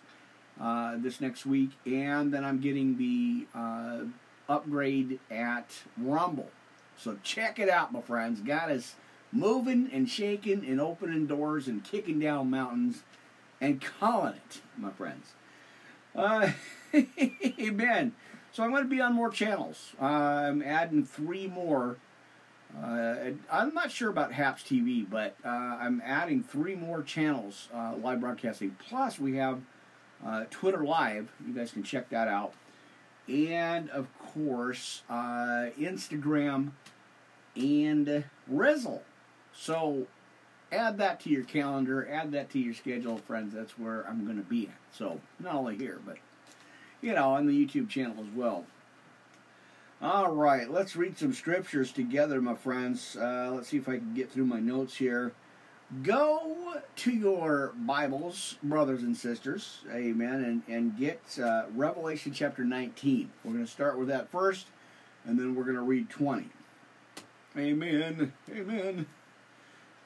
[0.60, 3.99] uh, this next week, and then I'm getting the uh,
[4.49, 6.49] upgrade at Rumble.
[6.97, 8.41] So check it out, my friends.
[8.41, 8.95] God is
[9.31, 13.03] moving and shaking and opening doors and kicking down mountains
[13.62, 15.33] and calling it, my friends.
[16.15, 16.51] Uh,
[17.60, 18.13] amen.
[18.58, 19.93] So I'm going to be on more channels.
[20.02, 21.98] Uh, I'm adding three more.
[22.76, 23.15] Uh,
[23.52, 28.20] I'm not sure about Haps TV, but uh, I'm adding three more channels uh, live
[28.20, 28.76] broadcasting.
[28.89, 29.62] Plus, we have
[30.26, 31.32] uh, Twitter Live.
[31.46, 32.54] You guys can check that out.
[33.30, 36.72] And of course, uh, Instagram
[37.56, 39.04] and Rizzle.
[39.54, 40.08] So
[40.72, 43.54] add that to your calendar, add that to your schedule, friends.
[43.54, 44.98] That's where I'm going to be at.
[44.98, 46.17] So not only here, but
[47.01, 48.65] you know, on the YouTube channel as well.
[50.01, 53.17] All right, let's read some scriptures together, my friends.
[53.19, 55.33] Uh, let's see if I can get through my notes here.
[56.03, 63.31] Go to your Bibles, brothers and sisters, amen, and, and get uh, Revelation chapter 19.
[63.43, 64.67] We're going to start with that first,
[65.25, 66.49] and then we're going to read 20.
[67.57, 69.05] Amen, amen.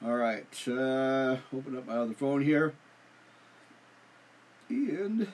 [0.04, 2.72] All right, uh, open up my other phone here.
[4.68, 5.26] And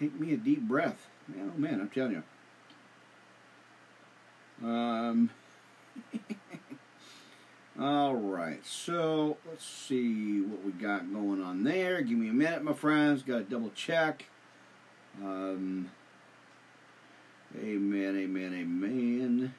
[0.00, 1.06] take me a deep breath.
[1.28, 2.22] Man, oh man, I'm telling you.
[4.66, 5.30] Um,
[7.80, 12.00] all right, so let's see what we got going on there.
[12.02, 13.22] Give me a minute, my friends.
[13.22, 14.26] Got to double check.
[15.22, 15.90] Um,
[17.56, 19.54] amen, amen, amen.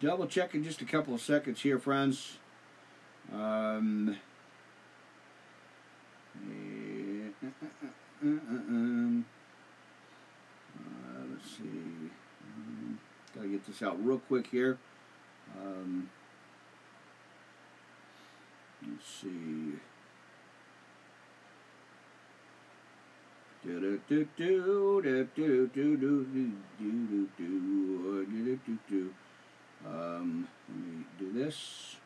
[0.00, 2.38] Double check in just a couple of seconds here, friends.
[3.32, 4.16] Um,
[10.76, 11.62] uh, let's see.
[11.64, 12.98] Um,
[13.34, 14.78] gotta get this out real quick here.
[15.56, 16.10] Um,
[18.82, 19.78] let's see.
[29.86, 31.97] Um, let me do this.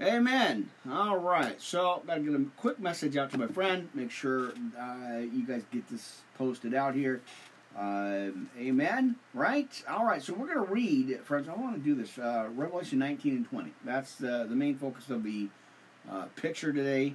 [0.00, 0.70] Amen.
[0.90, 1.60] All right.
[1.60, 3.88] So, got to get a quick message out to my friend.
[3.92, 7.20] Make sure uh, you guys get this posted out here.
[7.78, 9.16] Um, amen.
[9.34, 9.70] Right.
[9.88, 10.22] All right.
[10.22, 11.48] So we're going to read, friends.
[11.48, 12.18] I want to do this.
[12.18, 13.72] Uh, Revelation 19 and 20.
[13.84, 15.48] That's the the main focus of the
[16.10, 17.14] uh, picture today.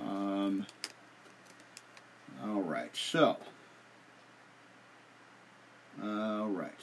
[0.00, 0.66] Um,
[2.44, 2.94] all right.
[2.96, 3.36] So.
[6.00, 6.80] All right.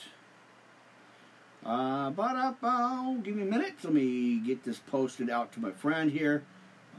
[1.65, 3.75] But up, uh, give me a minute.
[3.84, 6.43] Let me get this posted out to my friend here.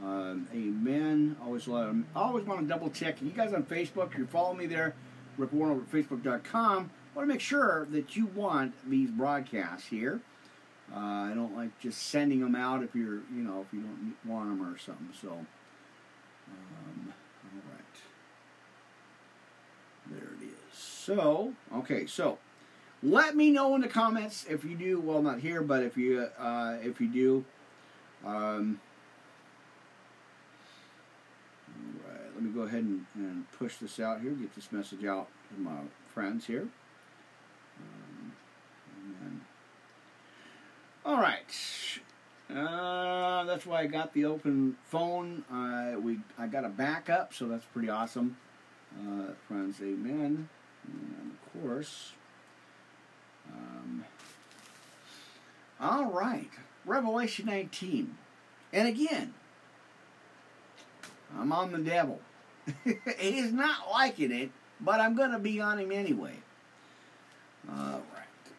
[0.03, 1.37] Um, amen.
[1.43, 3.21] Always let them, always want to double check.
[3.21, 4.93] You guys on Facebook, you're following me there,
[5.37, 6.91] Rick Warren over at Facebook.com.
[7.15, 10.21] Want to make sure that you want these broadcasts here.
[10.93, 14.15] Uh, I don't like just sending them out if you're, you know, if you don't
[14.25, 15.09] want them or something.
[15.19, 17.97] So, um, all right.
[20.11, 20.77] There it is.
[20.77, 22.37] So, okay, so
[23.03, 24.99] let me know in the comments if you do.
[24.99, 27.45] Well, not here, but if you uh, if you do.
[28.25, 28.79] Um,
[32.37, 34.29] let me go ahead and, and, push this out here.
[34.31, 35.79] Get this message out to my
[36.13, 36.67] friends here.
[37.79, 39.41] Um,
[41.03, 41.41] all right.
[42.47, 45.45] Uh, that's why I got the open phone.
[45.51, 48.37] Uh, we I got a backup, so that's pretty awesome.
[48.99, 50.47] Uh, friends, amen.
[50.85, 52.11] And of course.
[53.57, 54.05] Um,
[55.79, 56.49] all right,
[56.85, 58.15] Revelation 19.
[58.73, 59.33] And again,
[61.37, 62.19] I'm on the devil.
[63.19, 66.35] He's not liking it, but I'm going to be on him anyway.
[67.69, 68.53] All right.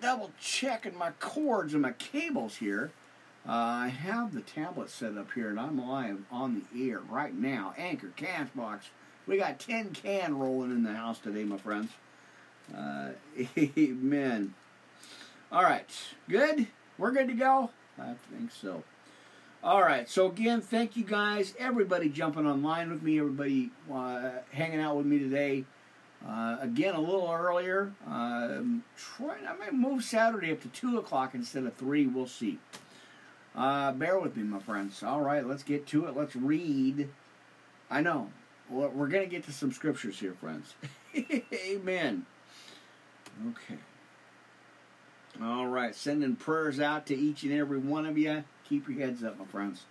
[0.00, 2.92] Double checking my cords and my cables here.
[3.46, 7.34] Uh, I have the tablet set up here, and I'm live on the air right
[7.34, 7.74] now.
[7.76, 8.80] Anchor, Castbox.
[9.26, 11.90] We got 10 can rolling in the house today, my friends.
[12.76, 13.10] Uh,
[13.58, 14.54] amen.
[15.50, 15.88] All right,
[16.28, 16.66] good?
[16.98, 17.70] We're good to go?
[17.98, 18.82] I think so.
[19.62, 24.80] All right, so again, thank you guys, everybody jumping online with me, everybody uh, hanging
[24.80, 25.64] out with me today.
[26.26, 27.92] Uh, again, a little earlier.
[28.06, 32.06] Um, trying, I might move Saturday up to 2 o'clock instead of 3.
[32.06, 32.58] We'll see.
[33.54, 35.02] Uh, bear with me, my friends.
[35.02, 36.16] All right, let's get to it.
[36.16, 37.08] Let's read.
[37.90, 38.30] I know.
[38.70, 40.74] We're going to get to some scriptures here, friends.
[41.52, 42.24] Amen.
[43.42, 43.80] Okay.
[45.42, 48.44] All right, sending prayers out to each and every one of you.
[48.68, 49.82] Keep your heads up, my friends.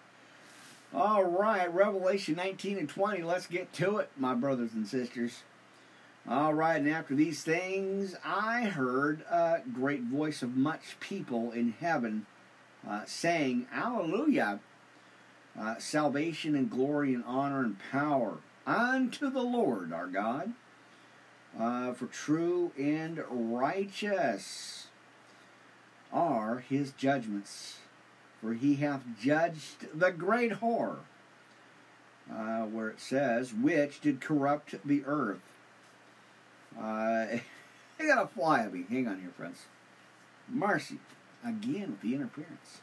[0.94, 3.24] All right, Revelation 19 and 20.
[3.24, 5.42] Let's get to it, my brothers and sisters.
[6.30, 11.74] All right, and after these things, I heard a great voice of much people in
[11.80, 12.26] heaven
[12.88, 14.60] uh, saying, Alleluia!
[15.60, 20.54] Uh, salvation and glory and honor and power unto the Lord our God
[21.60, 24.88] uh, for true and righteous
[26.12, 27.78] are his judgments.
[28.42, 30.98] For he hath judged the great whore,
[32.32, 35.42] uh, where it says, which did corrupt the earth.
[36.78, 36.82] Uh,
[38.00, 38.86] I got a fly of me.
[38.89, 39.60] Hang on here, friends.
[40.50, 41.00] Marcy,
[41.46, 42.82] again with the interference.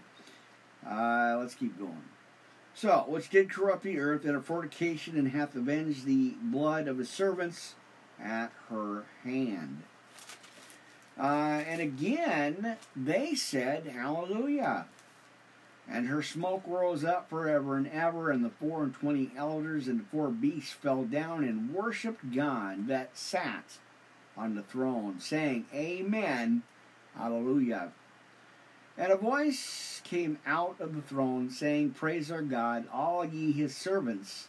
[0.89, 2.05] Uh, let's keep going.
[2.73, 6.97] So, which did corrupt the earth in her fornication and hath avenged the blood of
[6.97, 7.75] his servants
[8.23, 9.83] at her hand.
[11.19, 14.87] Uh, and again, they said, Hallelujah.
[15.89, 20.01] And her smoke rose up forever and ever, and the four and twenty elders and
[20.01, 23.79] the four beasts fell down and worshipped God that sat
[24.37, 26.63] on the throne, saying, Amen,
[27.17, 27.91] Hallelujah.
[28.97, 33.75] And a voice came out of the throne, saying, Praise our God, all ye his
[33.77, 34.49] servants,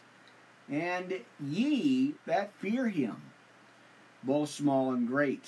[0.70, 3.22] and ye that fear him,
[4.22, 5.44] both small and great.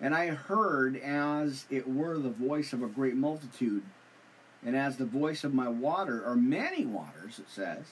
[0.00, 3.82] And I heard as it were the voice of a great multitude,
[4.64, 7.84] and as the voice of my water, or many waters, it says.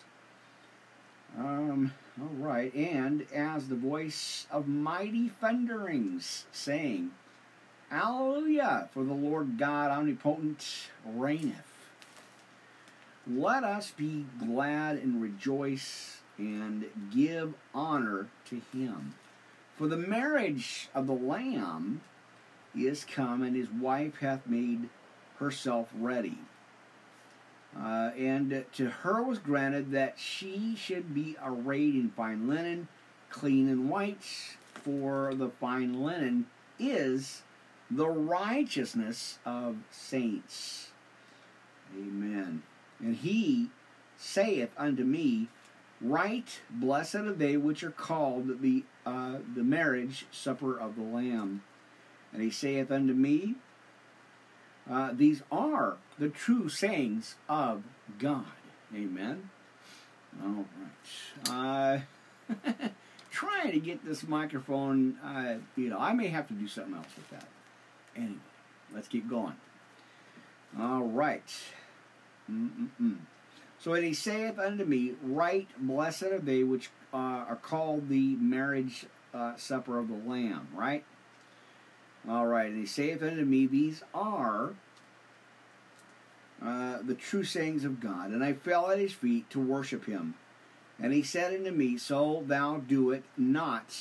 [1.39, 7.13] Um, all right, and as the voice of mighty thunderings, saying,
[7.91, 11.73] Alleluia, for the Lord God omnipotent reigneth.
[13.27, 19.15] Let us be glad and rejoice and give honor to him.
[19.77, 22.03] For the marriage of the Lamb
[22.75, 24.89] is come, and his wife hath made
[25.39, 26.39] herself ready.
[27.77, 32.89] Uh, and to her was granted that she should be arrayed in fine linen,
[33.31, 34.25] clean and white,
[34.75, 36.47] for the fine linen
[36.79, 37.43] is
[37.91, 40.91] the righteousness of saints.
[41.97, 42.63] Amen.
[43.01, 43.71] And he
[44.17, 45.49] saith unto me,
[46.01, 51.63] Right, blessed are they which are called the uh, the marriage supper of the Lamb.
[52.33, 53.57] And he saith unto me,
[54.91, 57.83] uh, These are the true sayings of
[58.19, 58.45] God.
[58.95, 59.51] Amen.
[60.43, 62.05] All right.
[62.59, 62.69] Uh,
[63.31, 67.07] trying to get this microphone, uh, you know, I may have to do something else
[67.17, 67.49] with that.
[68.17, 68.35] Anyway,
[68.95, 69.57] let's keep going.
[70.79, 71.43] All right.
[72.51, 73.19] Mm-mm-mm.
[73.79, 77.17] So and he saith unto me, Right, blessed are they which uh,
[77.49, 80.69] are called the marriage uh, supper of the Lamb.
[80.75, 81.05] Right.
[82.29, 82.71] All right.
[82.71, 84.75] And he saith unto me, These are
[86.65, 88.31] uh, the true sayings of God.
[88.31, 90.35] And I fell at his feet to worship him.
[91.01, 93.97] And he said unto me, So thou do it not.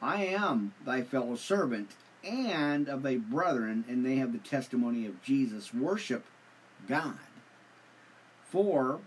[0.00, 1.90] I am thy fellow servant
[2.22, 5.74] and of thy brethren, and they have the testimony of Jesus.
[5.74, 6.24] Worship
[6.88, 7.18] God.
[8.44, 9.00] For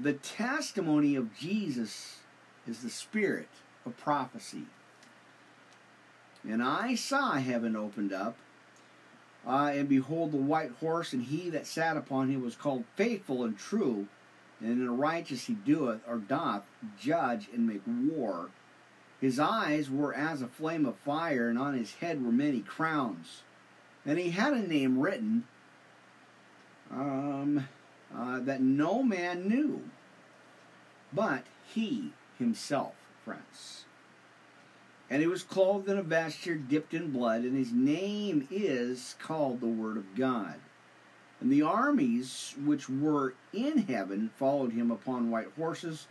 [0.00, 2.17] the testimony of Jesus
[2.68, 3.48] is the spirit
[3.86, 4.66] of prophecy.
[6.48, 8.36] And I saw heaven opened up,
[9.46, 13.44] uh, and behold, the white horse, and he that sat upon him was called faithful
[13.44, 14.06] and true,
[14.60, 16.64] and in the righteous he doeth or doth
[17.00, 18.50] judge and make war.
[19.20, 23.42] His eyes were as a flame of fire, and on his head were many crowns.
[24.06, 25.44] And he had a name written
[26.90, 27.68] um,
[28.14, 29.82] uh, that no man knew,
[31.12, 33.84] but he himself, friends.
[35.10, 39.60] And he was clothed in a vesture dipped in blood, and his name is called
[39.60, 40.56] the Word of God.
[41.40, 46.08] And the armies which were in heaven followed him upon white horses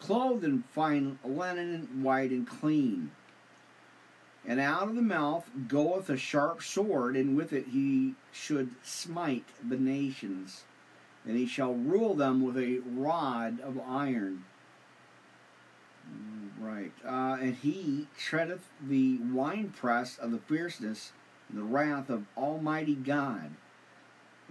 [0.00, 3.10] clothed in fine linen, white and clean.
[4.46, 9.44] And out of the mouth goeth a sharp sword, and with it he should smite
[9.68, 10.64] the nations,
[11.26, 14.44] and he shall rule them with a rod of iron.
[16.68, 16.92] Right.
[17.02, 21.12] Uh, and he treadeth the winepress of the fierceness
[21.48, 23.52] and the wrath of Almighty God.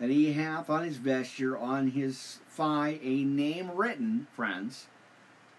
[0.01, 4.88] And he hath on his vesture, on his thigh, a name written, friends,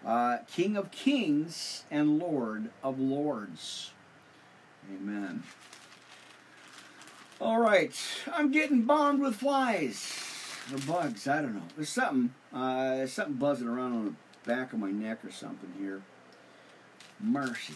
[0.05, 3.91] uh, King of Kings and Lord of Lords.
[4.93, 5.43] Amen.
[7.39, 7.95] All right,
[8.33, 10.25] I'm getting bombed with flies
[10.73, 11.25] or bugs.
[11.25, 11.63] I don't know.
[11.77, 14.13] There's something, uh, something buzzing around on the
[14.49, 16.01] back of my neck or something here.
[17.19, 17.73] Mercy.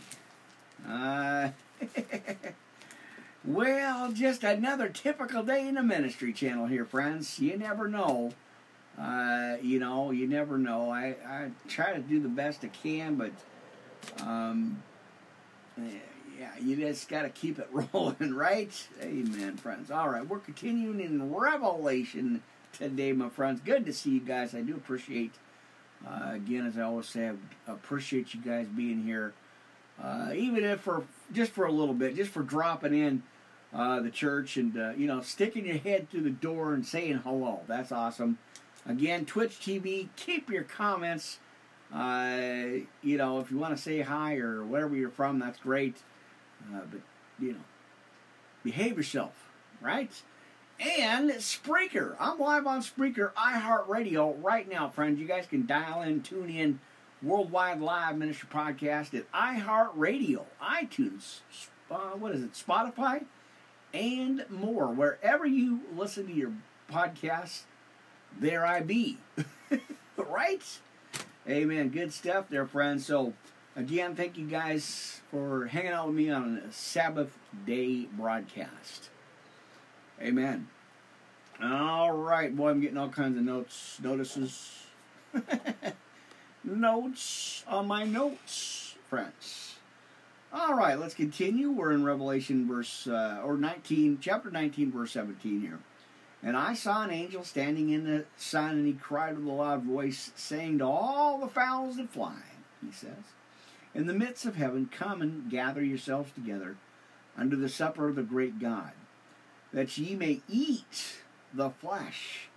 [0.87, 1.49] Uh,
[3.45, 7.39] well, just another typical day in the ministry channel here, friends.
[7.39, 8.33] You never know.
[8.99, 10.91] Uh, you know, you never know.
[10.91, 13.31] I, I try to do the best I can, but
[14.21, 14.83] um,
[15.77, 18.71] yeah, you just got to keep it rolling, right?
[19.01, 19.89] Amen, friends.
[19.89, 23.61] All right, we're continuing in Revelation today, my friends.
[23.61, 24.53] Good to see you guys.
[24.53, 25.31] I do appreciate,
[26.07, 27.29] uh, again, as I always say,
[27.67, 29.33] I appreciate you guys being here,
[30.01, 33.23] uh, even if for just for a little bit, just for dropping in.
[33.73, 37.17] uh, the church and uh, you know sticking your head through the door and saying
[37.23, 37.61] hello.
[37.67, 38.37] That's awesome.
[38.85, 40.09] Again, Twitch TV.
[40.15, 41.39] Keep your comments.
[41.93, 45.97] Uh, you know, if you want to say hi or wherever you're from, that's great.
[46.73, 47.01] Uh, but
[47.39, 47.65] you know,
[48.63, 49.49] behave yourself,
[49.81, 50.11] right?
[50.86, 52.17] And Spreaker.
[52.19, 55.17] I'm live on Spreaker, iHeartRadio right now, friends.
[55.17, 56.81] You guys can dial in, tune in,
[57.21, 61.39] Worldwide Live Ministry Podcast at iHeartRadio, iTunes,
[61.89, 63.23] uh, what is it, Spotify,
[63.93, 64.88] and more.
[64.88, 66.51] Wherever you listen to your
[66.91, 67.61] podcast,
[68.38, 69.19] there I be.
[70.17, 70.79] right?
[71.47, 71.89] Amen.
[71.89, 73.05] Good stuff there, friends.
[73.05, 73.31] So,
[73.77, 79.11] again, thank you guys for hanging out with me on a Sabbath day broadcast.
[80.22, 80.68] Amen.
[81.61, 84.84] All right, boy, I'm getting all kinds of notes, notices,
[86.64, 89.76] notes on my notes, friends.
[90.51, 91.72] All right, let's continue.
[91.72, 95.80] We're in Revelation verse uh, or 19, chapter 19, verse 17 here.
[96.43, 99.84] And I saw an angel standing in the sun, and he cried with a loud
[99.84, 102.36] voice, saying to all the fowls that fly,
[102.86, 103.24] he says,
[103.95, 106.76] in the midst of heaven, come and gather yourselves together
[107.38, 108.91] unto the supper of the great God,
[109.74, 111.21] that ye may eat
[111.53, 112.47] the flesh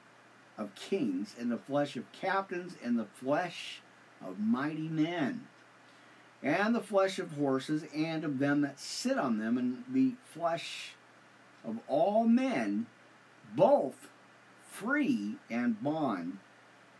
[0.59, 3.81] of kings, and the flesh of captains, and the flesh
[4.25, 5.47] of mighty men,
[6.43, 10.93] and the flesh of horses, and of them that sit on them, and the flesh
[11.64, 12.87] of all men,
[13.55, 14.09] both
[14.71, 16.39] free and bond,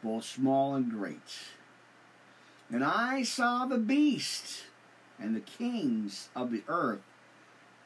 [0.03, 1.39] both small and great.
[2.71, 4.65] And I saw the beast
[5.19, 7.01] and the kings of the earth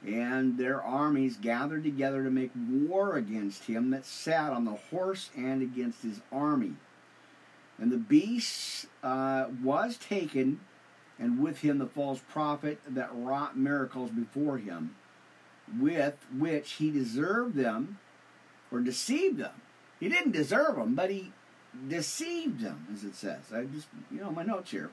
[0.06, 5.30] and their armies gathered together to make war against him that sat on the horse
[5.36, 6.74] and against his army.
[7.78, 10.60] And the beast uh, was taken,
[11.18, 14.96] and with him the false prophet that wrought miracles before him,
[15.78, 17.98] with which he deserved them
[18.70, 19.62] or deceived them.
[19.98, 21.32] He didn't deserve them, but he
[21.88, 23.52] deceived them, as it says.
[23.54, 24.90] I just, you know, my notes here.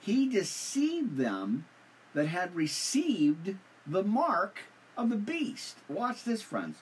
[0.00, 1.66] He deceived them
[2.14, 3.56] that had received
[3.88, 4.60] the mark
[4.96, 5.78] of the beast.
[5.88, 6.78] Watch this, friends.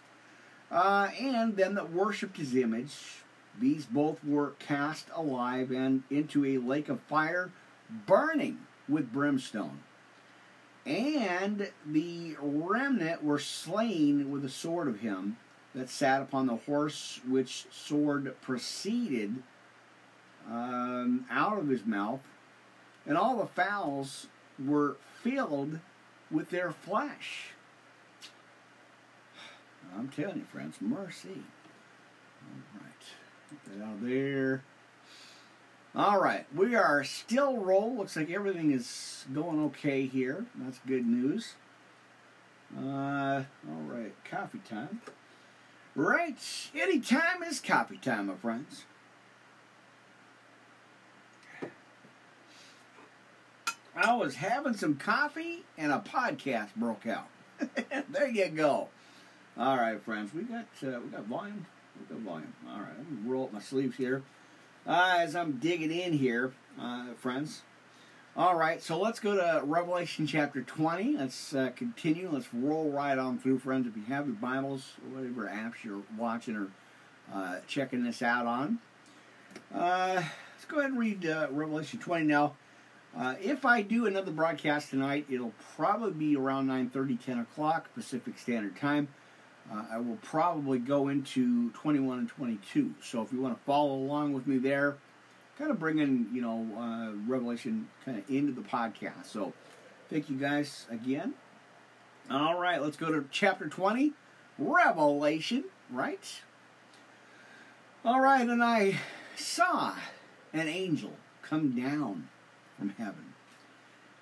[0.70, 3.22] Uh, and them that worshipped his image,
[3.58, 7.50] these both were cast alive and into a lake of fire,
[8.06, 9.80] burning with brimstone.
[10.84, 15.36] And the remnant were slain with the sword of him
[15.74, 19.42] that sat upon the horse, which sword proceeded
[20.48, 22.20] um, out of his mouth,
[23.04, 24.26] and all the fowls
[24.64, 25.80] were filled
[26.30, 27.50] with their flesh.
[29.96, 31.42] I'm telling you, friends, mercy.
[32.42, 32.92] All right,
[33.50, 34.62] get that out of there.
[35.94, 37.96] All right, we are still roll.
[37.96, 40.44] Looks like everything is going okay here.
[40.54, 41.54] That's good news.
[42.76, 45.00] Uh, all right, coffee time.
[45.94, 46.36] Right,
[46.74, 48.84] any time is coffee time, my friends.
[53.96, 57.28] I was having some coffee and a podcast broke out.
[58.10, 58.88] there you go.
[59.58, 61.64] All right, friends, we got uh, we got volume.
[61.98, 62.52] We got volume.
[62.68, 64.22] All right, I'm gonna roll up my sleeves here
[64.86, 67.62] uh, as I'm digging in here, uh, friends.
[68.36, 71.16] All right, so let's go to Revelation chapter 20.
[71.16, 72.28] Let's uh, continue.
[72.30, 73.86] Let's roll right on through, friends.
[73.86, 76.68] If you have your Bibles, whatever apps you're watching or
[77.32, 78.78] uh, checking this out on,
[79.74, 82.52] uh, let's go ahead and read Revelation 20 now.
[83.18, 88.38] Uh, if I do another broadcast tonight, it'll probably be around 9.30, 10 o'clock Pacific
[88.38, 89.08] Standard Time.
[89.72, 92.94] Uh, I will probably go into 21 and 22.
[93.02, 94.98] So if you want to follow along with me there,
[95.58, 99.26] kind of bringing, you know, uh, Revelation kind of into the podcast.
[99.26, 99.54] So
[100.10, 101.32] thank you guys again.
[102.30, 104.12] All right, let's go to chapter 20,
[104.58, 106.40] Revelation, right?
[108.04, 108.98] All right, and I
[109.36, 109.94] saw
[110.52, 111.12] an angel
[111.42, 112.28] come down
[112.78, 113.34] from heaven.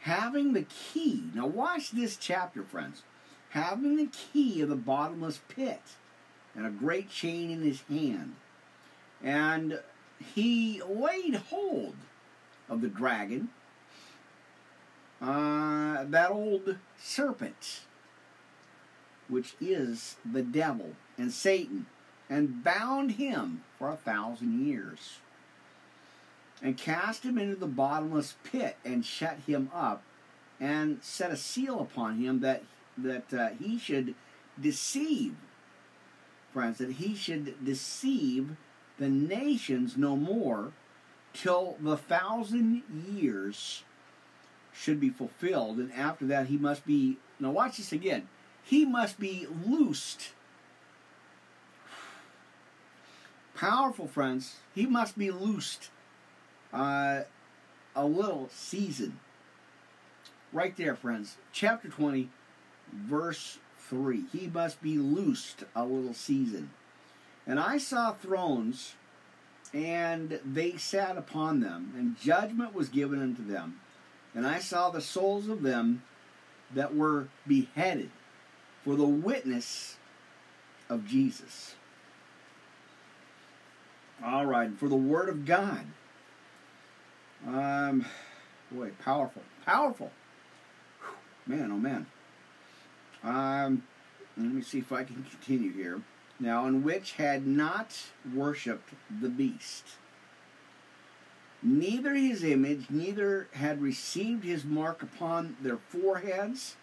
[0.00, 3.02] Having the key, now watch this chapter, friends.
[3.50, 5.80] Having the key of the bottomless pit
[6.54, 8.34] and a great chain in his hand.
[9.22, 9.80] And
[10.34, 11.94] he laid hold
[12.68, 13.48] of the dragon,
[15.20, 17.80] uh, that old serpent,
[19.28, 21.86] which is the devil and Satan,
[22.28, 25.18] and bound him for a thousand years
[26.64, 30.02] and cast him into the bottomless pit and shut him up
[30.58, 32.64] and set a seal upon him that
[32.98, 34.16] that uh, he should
[34.60, 35.36] deceive
[36.52, 38.56] friends that he should deceive
[38.98, 40.72] the nations no more
[41.32, 43.84] till the thousand years
[44.72, 48.26] should be fulfilled and after that he must be now watch this again
[48.64, 50.32] he must be loosed.
[53.54, 54.56] Powerful, friends.
[54.74, 55.90] He must be loosed
[56.74, 57.22] uh,
[57.94, 59.20] a little season.
[60.52, 61.36] Right there, friends.
[61.52, 62.28] Chapter 20,
[62.92, 63.58] verse
[63.88, 64.24] 3.
[64.32, 66.70] He must be loosed a little season.
[67.46, 68.94] And I saw thrones,
[69.72, 73.80] and they sat upon them, and judgment was given unto them.
[74.34, 76.02] And I saw the souls of them
[76.74, 78.10] that were beheaded
[78.84, 79.96] for the witness
[80.88, 81.74] of Jesus.
[84.24, 85.86] All right, for the word of God.
[87.46, 88.06] Um,
[88.70, 90.10] boy, powerful, powerful.
[91.00, 92.06] Whew, man, oh man.
[93.22, 93.82] Um,
[94.36, 96.02] let me see if I can continue here.
[96.40, 97.96] Now, in which had not
[98.34, 98.90] worshipped
[99.20, 99.84] the beast,
[101.62, 106.76] neither his image, neither had received his mark upon their foreheads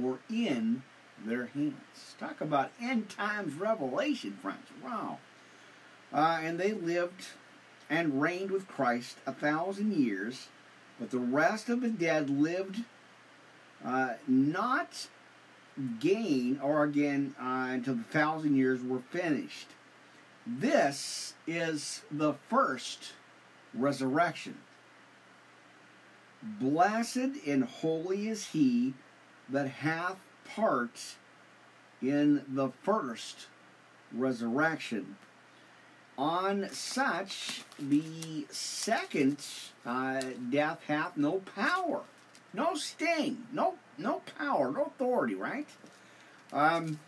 [0.00, 0.82] or in
[1.24, 2.14] their hands.
[2.18, 4.66] Talk about end times revelation, friends.
[4.82, 5.18] Wow.
[6.12, 7.26] Uh, and they lived
[7.90, 10.48] and reigned with Christ a thousand years,
[10.98, 12.84] but the rest of the dead lived
[13.84, 15.08] uh, not
[15.98, 19.68] gain or again uh, until the thousand years were finished.
[20.46, 23.12] This is the first
[23.74, 24.58] resurrection.
[26.42, 28.94] Blessed and holy is he
[29.48, 31.16] that hath part
[32.00, 33.46] in the first
[34.12, 35.16] resurrection.
[36.20, 39.38] On such, the second
[39.86, 42.02] uh, death hath no power,
[42.52, 45.66] no sting, no no power, no authority, right?
[46.52, 47.00] Um,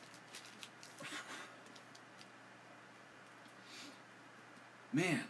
[4.95, 5.25] man,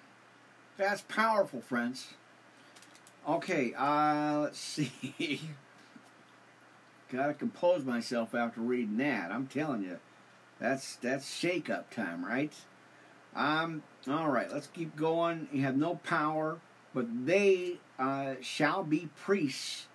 [0.77, 2.15] that's powerful, friends.
[3.29, 5.41] Okay, uh, let's see.
[7.11, 9.33] Gotta compose myself after reading that.
[9.33, 9.99] I'm telling you,
[10.61, 12.53] that's that's shake up time, right?
[13.35, 15.49] Um, all right, let's keep going.
[15.53, 16.59] You have no power,
[16.95, 19.87] but they uh, shall be priests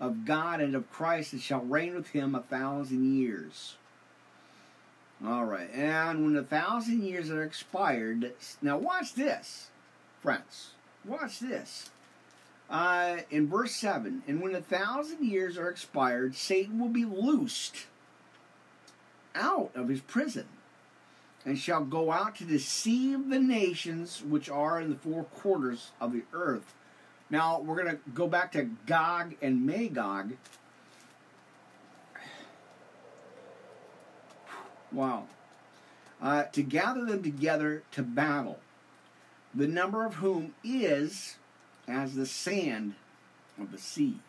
[0.00, 3.76] of God and of Christ and shall reign with him a thousand years.
[5.24, 9.70] All right, and when a thousand years are expired, now watch this,
[10.20, 10.72] friends.
[11.04, 11.90] Watch this.
[12.68, 17.86] Uh, in verse 7, and when a thousand years are expired, Satan will be loosed
[19.34, 20.46] out of his prison
[21.44, 26.12] and shall go out to deceive the nations which are in the four quarters of
[26.12, 26.74] the earth
[27.30, 30.34] now we're going to go back to Gog and Magog.
[34.92, 35.24] Wow.
[36.22, 38.60] Uh, to gather them together to battle,
[39.54, 41.36] the number of whom is
[41.88, 42.94] as the sand
[43.58, 44.20] of the sea.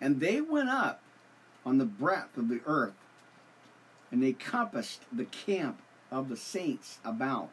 [0.00, 1.00] And they went up
[1.66, 2.94] on the breadth of the earth,
[4.14, 7.50] and they compassed the camp of the saints about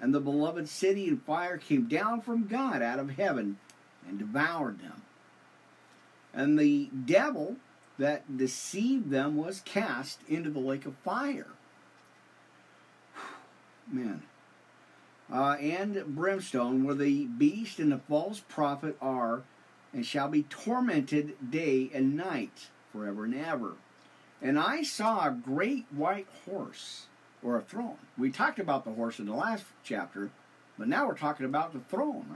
[0.00, 3.58] and the beloved city and fire came down from God out of heaven
[4.04, 5.02] and devoured them.
[6.34, 7.54] And the devil
[7.98, 11.46] that deceived them was cast into the lake of fire.
[13.86, 14.22] Man.
[15.32, 19.42] Uh, and brimstone, where the beast and the false prophet are,
[19.92, 23.74] and shall be tormented day and night forever and ever.
[24.42, 27.06] And I saw a great white horse
[27.42, 27.96] or a throne.
[28.18, 30.30] We talked about the horse in the last chapter,
[30.78, 32.26] but now we're talking about the throne,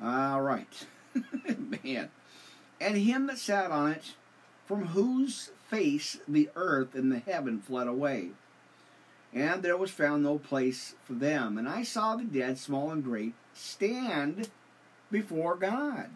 [0.00, 0.32] right?
[0.32, 0.86] All right.
[1.84, 2.10] Man.
[2.80, 4.14] And him that sat on it,
[4.66, 8.30] from whose face the earth and the heaven fled away.
[9.32, 11.56] And there was found no place for them.
[11.58, 14.48] And I saw the dead, small and great, stand
[15.10, 16.10] before God.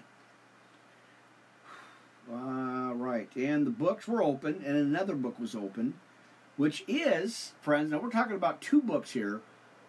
[2.31, 3.29] Uh, right.
[3.37, 5.95] And the books were open, and another book was open,
[6.57, 9.41] which is, friends, now we're talking about two books here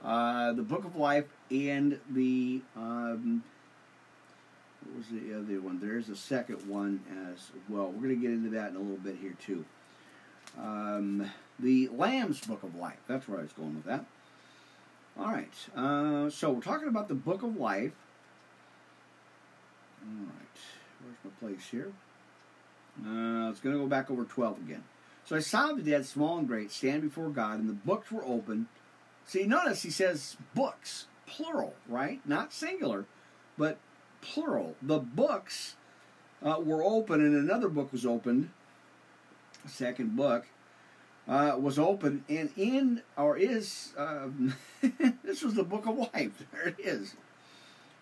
[0.03, 2.61] uh, the Book of Life and the.
[2.75, 3.43] Um,
[4.85, 5.79] what was the other one?
[5.81, 7.87] There's a second one as well.
[7.87, 9.65] We're going to get into that in a little bit here, too.
[10.57, 11.29] Um,
[11.59, 12.99] the Lamb's Book of Life.
[13.07, 14.05] That's where I was going with that.
[15.19, 15.51] All right.
[15.75, 17.91] Uh, so we're talking about the Book of Life.
[20.03, 20.57] All right.
[21.03, 21.91] Where's my place here?
[23.05, 24.83] Uh, it's going to go back over 12 again.
[25.25, 28.23] So I saw the dead, small and great, stand before God, and the books were
[28.23, 28.67] open.
[29.25, 32.21] See, notice he says books, plural, right?
[32.25, 33.05] Not singular,
[33.57, 33.77] but
[34.21, 34.75] plural.
[34.81, 35.75] The books
[36.41, 38.51] uh, were open, and another book was opened.
[39.65, 40.45] Second book
[41.27, 44.27] uh, was open, and in or is uh,
[45.23, 46.43] this was the book of life.
[46.53, 47.15] There it is.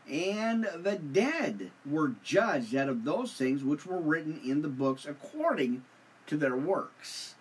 [0.09, 5.05] And the dead were judged out of those things which were written in the books
[5.05, 5.83] according
[6.27, 7.35] to their works.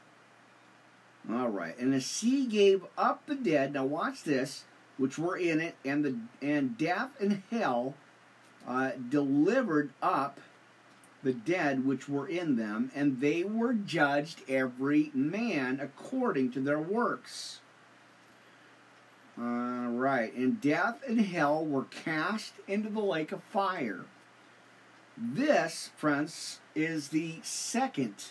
[1.30, 3.72] All right, and the sea gave up the dead.
[3.72, 4.64] Now watch this,
[4.98, 7.94] which were in it, and the and death and hell
[8.66, 10.40] uh, delivered up
[11.22, 16.78] the dead which were in them, and they were judged every man according to their
[16.78, 17.60] works.
[19.36, 24.04] All right, and death and hell were cast into the lake of fire.
[25.16, 28.26] This, friends, is the second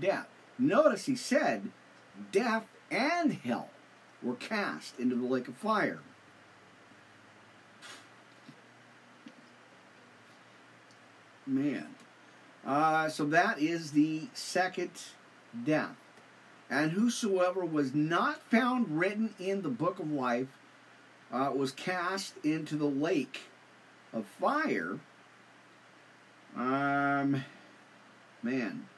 [0.00, 0.28] death.
[0.58, 1.70] Notice he said
[2.32, 3.70] death and hell
[4.22, 6.00] were cast into the lake of fire.
[11.46, 11.94] Man.
[12.66, 14.90] Uh, so that is the second
[15.64, 15.94] death.
[16.74, 20.48] And whosoever was not found written in the book of life
[21.32, 23.42] uh, was cast into the lake
[24.12, 24.98] of fire.
[26.56, 27.44] Um,
[28.42, 28.88] man.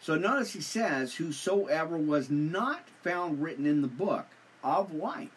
[0.00, 4.26] So notice he says, Whosoever was not found written in the book
[4.62, 5.30] of life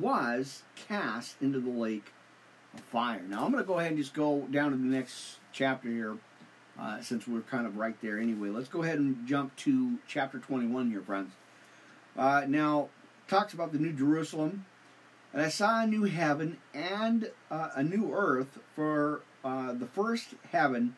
[0.00, 2.12] was cast into the lake
[2.74, 3.22] of fire.
[3.28, 6.16] Now I'm going to go ahead and just go down to the next chapter here
[6.80, 8.48] uh, since we're kind of right there anyway.
[8.48, 11.32] Let's go ahead and jump to chapter 21 here, friends.
[12.16, 12.88] Uh, now,
[13.28, 14.64] talks about the New Jerusalem.
[15.32, 20.28] And I saw a new heaven and uh, a new earth, for uh, the first
[20.50, 20.96] heaven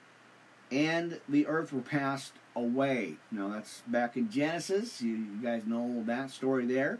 [0.70, 3.16] and the earth were passed away.
[3.30, 5.00] Now, that's back in Genesis.
[5.00, 6.98] You, you guys know that story there.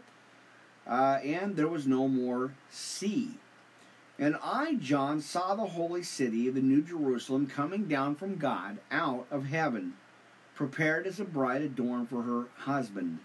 [0.87, 3.37] Uh, and there was no more sea.
[4.19, 8.79] And I, John, saw the holy city, of the New Jerusalem, coming down from God
[8.91, 9.93] out of heaven,
[10.55, 13.19] prepared as a bride adorned for her husband.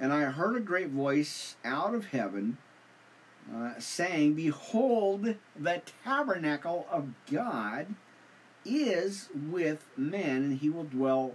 [0.00, 2.56] And I heard a great voice out of heaven
[3.54, 7.94] uh, saying, Behold, the tabernacle of God
[8.64, 11.32] is with men, and he will dwell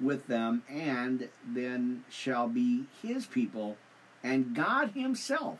[0.00, 3.76] with them, and then shall be his people,
[4.24, 5.58] and God himself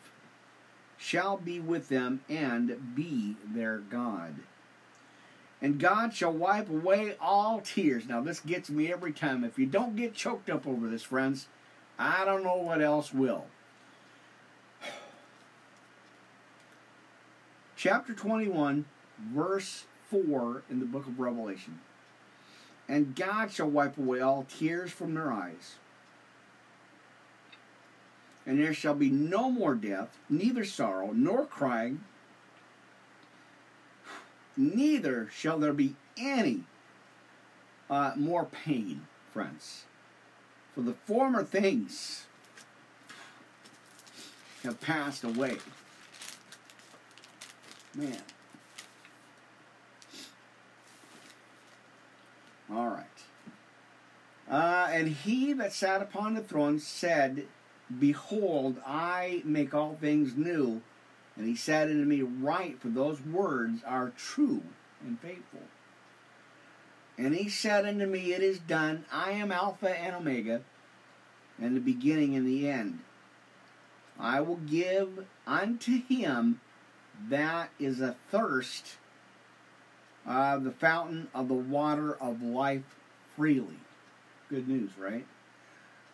[0.97, 4.35] shall be with them and be their God.
[5.61, 8.07] And God shall wipe away all tears.
[8.07, 9.45] Now, this gets me every time.
[9.45, 11.47] If you don't get choked up over this, friends,
[11.99, 13.47] I don't know what else will.
[17.77, 18.85] Chapter 21,
[19.33, 21.81] verse 4 in the book of Revelation.
[22.89, 25.77] And God shall wipe away all tears from their eyes
[28.47, 32.01] and there shall be no more death, neither sorrow, nor crying,
[34.57, 36.65] neither shall there be any
[37.89, 39.85] uh, more pain, friends.
[40.75, 42.27] For the former things
[44.63, 45.59] have passed away.
[47.95, 48.23] Man.
[52.73, 53.05] All right.
[54.51, 57.47] Uh, and he that sat upon the throne said,
[57.99, 60.83] Behold, I make all things new.
[61.37, 64.63] And he said unto me, Write, for those words are true
[65.05, 65.63] and faithful.
[67.19, 69.05] And he said unto me, It is done.
[69.13, 70.63] I am Alpha and Omega,
[71.61, 73.01] and the beginning and the end.
[74.19, 76.61] I will give unto him
[77.29, 78.97] that is athirst
[80.27, 82.97] uh, the fountain of the water of life
[83.37, 83.79] freely.
[84.49, 85.27] Good news, right?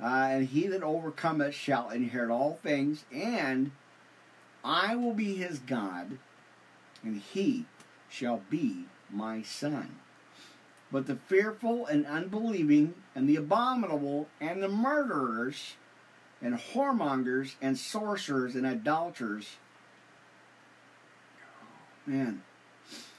[0.03, 3.70] Uh, and he that overcometh shall inherit all things, and
[4.64, 6.18] I will be his God,
[7.03, 7.66] and he
[8.09, 9.96] shall be my son.
[10.90, 15.74] But the fearful and unbelieving, and the abominable, and the murderers,
[16.40, 19.57] and whoremongers, and sorcerers, and idolaters,
[22.07, 22.42] man,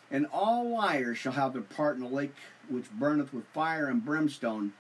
[0.10, 2.36] and all liars shall have their part in the lake
[2.68, 4.74] which burneth with fire and brimstone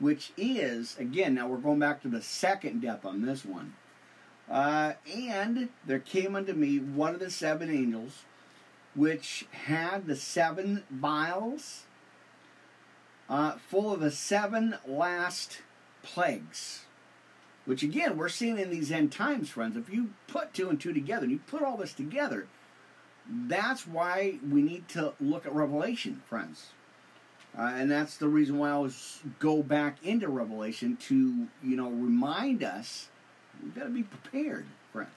[0.00, 3.74] which is, again, now we're going back to the second death on this one.
[4.50, 8.24] Uh, and there came unto me one of the seven angels,
[8.96, 11.84] which had the seven vials
[13.28, 15.60] uh, full of the seven last
[16.02, 16.86] plagues.
[17.66, 19.76] Which, again, we're seeing in these end times, friends.
[19.76, 22.48] If you put two and two together, and you put all this together,
[23.28, 26.70] that's why we need to look at Revelation, friends.
[27.58, 31.90] Uh, and that's the reason why I always go back into Revelation to, you know,
[31.90, 33.08] remind us
[33.62, 35.10] we've got to be prepared, friends.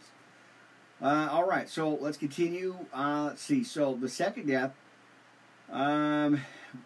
[1.01, 2.77] Uh, all right, so let's continue.
[2.93, 3.63] Uh, let's see.
[3.63, 4.71] So the second death,
[5.71, 6.41] um,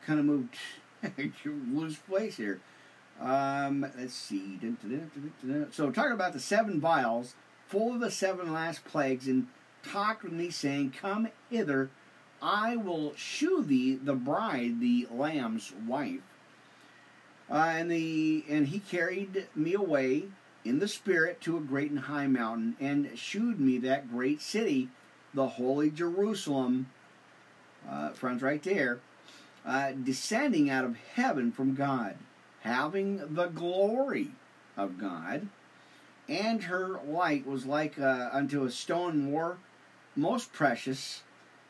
[0.06, 0.56] kind of moved,
[1.46, 2.60] lose place here.
[3.22, 4.60] Um, let's see.
[5.72, 7.36] So talking about the seven vials,
[7.68, 9.48] full of the seven last plagues, and
[9.84, 11.90] talked with me, saying, "Come hither."
[12.42, 16.22] I will shew thee the bride, the Lamb's wife.
[17.50, 20.26] Uh, and the and he carried me away
[20.66, 24.90] in the spirit to a great and high mountain and shewed me that great city,
[25.34, 26.88] the holy Jerusalem.
[27.90, 29.00] Uh, friends, right there,
[29.66, 32.18] uh, descending out of heaven from God,
[32.62, 34.32] having the glory
[34.76, 35.48] of God,
[36.28, 39.58] and her light was like uh, unto a stone more
[40.18, 41.22] most precious,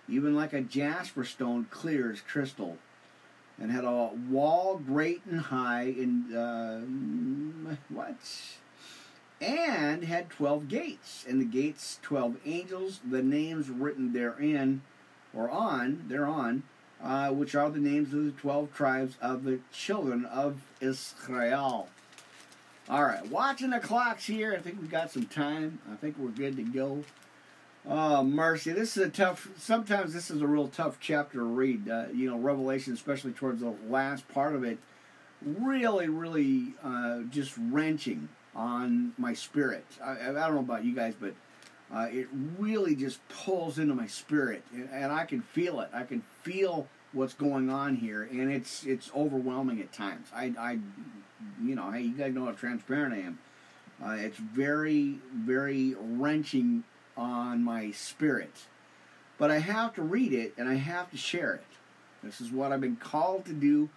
[0.09, 2.77] even like a jasper stone, clear as crystal
[3.59, 6.79] and had a wall great and high and uh,
[7.89, 8.17] what?
[9.39, 14.81] And had 12 gates and the gates 12 angels the names written therein
[15.33, 16.63] or on thereon
[17.03, 21.89] uh, which are the names of the 12 tribes of the children of israel.
[22.89, 25.79] All right watching the clocks here i think we got some time.
[25.91, 27.03] I think we're good to go
[27.89, 28.73] Oh, mercy.
[28.73, 31.87] This is a tough, sometimes this is a real tough chapter to read.
[31.89, 34.77] Uh, you know, Revelation, especially towards the last part of it,
[35.41, 39.85] really, really uh, just wrenching on my spirit.
[40.03, 41.33] I, I, don't know about you guys, but
[41.93, 42.27] uh, it
[42.59, 44.63] really just pulls into my spirit.
[44.91, 45.89] And I can feel it.
[45.93, 48.23] I can feel what's going on here.
[48.23, 50.27] And it's it's overwhelming at times.
[50.35, 50.79] I, I
[51.63, 53.39] you know, hey, you guys know how transparent I am.
[54.03, 56.83] Uh, it's very, very wrenching
[57.17, 58.65] on my spirit.
[59.37, 61.63] But I have to read it and I have to share it.
[62.23, 63.89] This is what I've been called to do.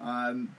[0.00, 0.54] Um,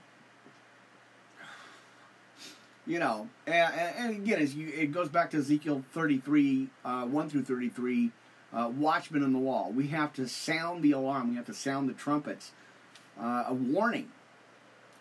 [2.86, 7.44] you know, and, and, again, you, it goes back to Ezekiel 33, uh, 1 through
[7.44, 8.10] 33,
[8.52, 9.72] uh, watchmen on the wall.
[9.72, 11.30] We have to sound the alarm.
[11.30, 12.52] We have to sound the trumpets,
[13.20, 14.10] uh, a warning,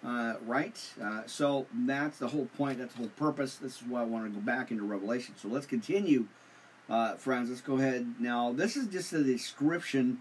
[0.06, 0.80] uh, right?
[1.02, 2.78] Uh, so that's the whole point.
[2.78, 3.56] That's the whole purpose.
[3.56, 5.36] This is why I want to go back into Revelation.
[5.38, 6.28] So let's continue
[6.91, 8.15] uh, friends, let's go ahead.
[8.19, 10.19] Now, this is just a description.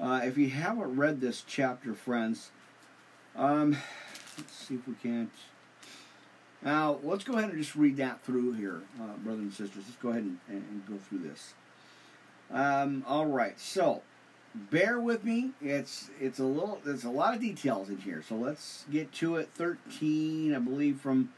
[0.00, 2.50] Uh, if you haven't read this chapter, friends,
[3.36, 3.76] um,
[4.38, 5.30] let's see if we can't.
[6.62, 9.84] Now, let's go ahead and just read that through here, uh, brothers and sisters.
[9.86, 11.52] Let's go ahead and, and go through this.
[12.50, 14.00] Um, all right, so
[14.54, 15.50] bear with me.
[15.62, 18.24] It's it's a little there's a lot of details in here.
[18.26, 19.50] So let's get to it.
[19.54, 21.30] Thirteen, I believe, from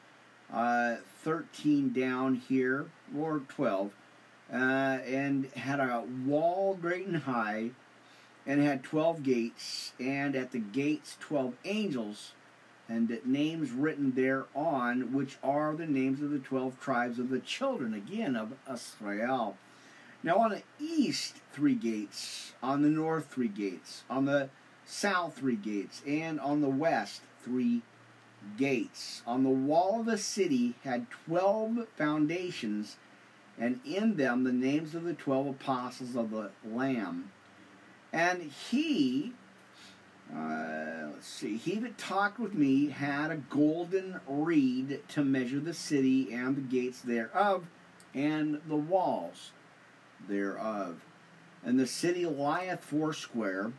[0.52, 2.86] uh, thirteen down here,
[3.16, 3.92] or twelve
[4.53, 7.70] uh, and had a wall great and high,
[8.46, 12.32] and had twelve gates, and at the gates twelve angels,
[12.88, 17.94] and names written thereon, which are the names of the twelve tribes of the children,
[17.94, 19.57] again of Israel.
[20.22, 24.50] Now on the east three gates, on the north three gates, on the
[24.84, 27.82] south three gates, and on the west three
[28.59, 29.22] gates.
[29.26, 32.96] On the wall of the city had twelve foundations
[33.59, 37.30] and in them the names of the twelve apostles of the Lamb.
[38.12, 39.32] And he,
[40.34, 45.74] uh, let's see, he that talked with me had a golden reed to measure the
[45.74, 47.64] city and the gates thereof,
[48.14, 49.53] and the walls
[50.28, 51.00] thereof.
[51.64, 53.72] And the city lieth foursquare,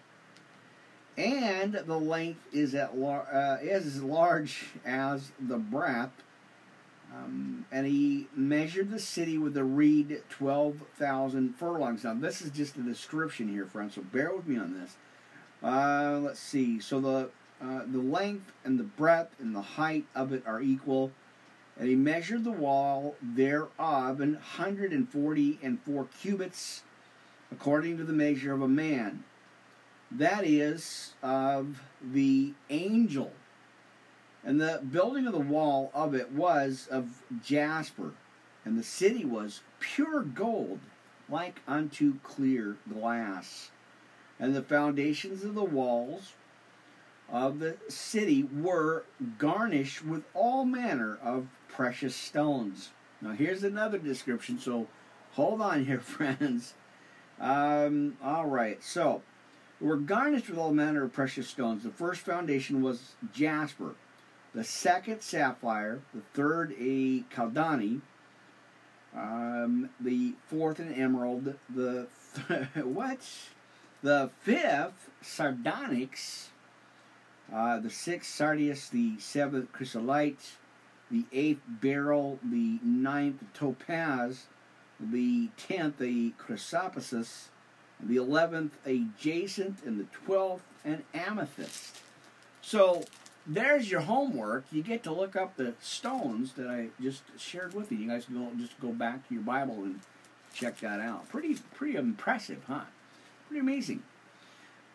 [1.17, 6.24] and the length is at lar- uh, is as large as the breadth
[7.16, 12.03] um, and he measured the city with a reed 12,000 furlongs.
[12.03, 14.95] Now, this is just a description here, friends, so bear with me on this.
[15.61, 16.80] Uh, let's see.
[16.80, 17.30] So, the,
[17.61, 21.11] uh, the length and the breadth and the height of it are equal.
[21.78, 26.84] And he measured the wall thereof an hundred and forty and four cubits,
[27.51, 29.24] according to the measure of a man.
[30.11, 33.32] That is of the angel
[34.46, 38.12] and the building of the wall of it was of jasper,
[38.66, 40.80] and the city was pure gold,
[41.30, 43.72] like unto clear glass.
[44.39, 46.34] And the foundations of the walls
[47.32, 49.06] of the city were
[49.38, 52.89] garnished with all manner of precious stones.
[53.22, 54.88] Now, here's another description, so
[55.32, 56.74] hold on here, friends.
[57.39, 59.22] Um, all right, so
[59.80, 61.84] we're garnished with all manner of precious stones.
[61.84, 63.96] The first foundation was jasper
[64.54, 68.01] the second sapphire, the third a Chalcedony,
[69.16, 72.08] um, the fourth an emerald, the
[72.47, 73.20] th- what?
[74.01, 76.49] The fifth sardonyx,
[77.54, 80.58] uh, the sixth sardius, the seventh chrysolite,
[81.10, 84.47] the eighth beryl, the ninth topaz,
[84.99, 87.49] the tenth a chrysoprasus,
[87.99, 92.01] the eleventh a jacinth, and the twelfth an amethyst.
[92.62, 93.04] So
[93.46, 94.66] there's your homework.
[94.72, 97.98] You get to look up the stones that I just shared with you.
[97.98, 100.00] You guys can go just go back to your Bible and
[100.54, 101.30] check that out.
[101.30, 102.86] Pretty pretty impressive, huh?
[103.48, 104.04] Pretty amazing.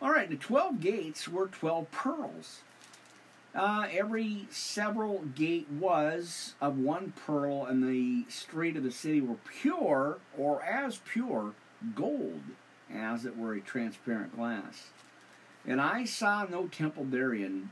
[0.00, 2.60] All right, the 12 gates were 12 pearls.
[3.54, 9.36] Uh, every several gate was of one pearl, and the street of the city were
[9.60, 11.54] pure, or as pure,
[11.96, 12.42] gold,
[12.94, 14.90] as it were a transparent glass.
[15.66, 17.70] And I saw no temple therein,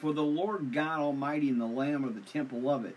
[0.00, 2.96] for the Lord God Almighty and the Lamb are the temple of it.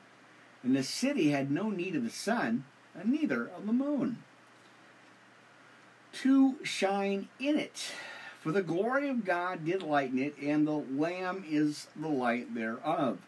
[0.64, 2.64] And the city had no need of the sun,
[2.98, 4.24] and neither of the moon,
[6.14, 7.92] to shine in it.
[8.40, 13.20] For the glory of God did lighten it, and the Lamb is the light thereof.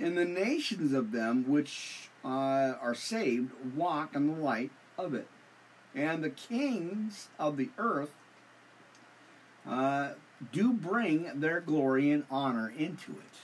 [0.00, 5.28] And the nations of them which uh, are saved walk in the light of it.
[5.94, 8.10] And the kings of the earth
[9.66, 10.10] uh,
[10.52, 13.34] do bring their glory and honor into it.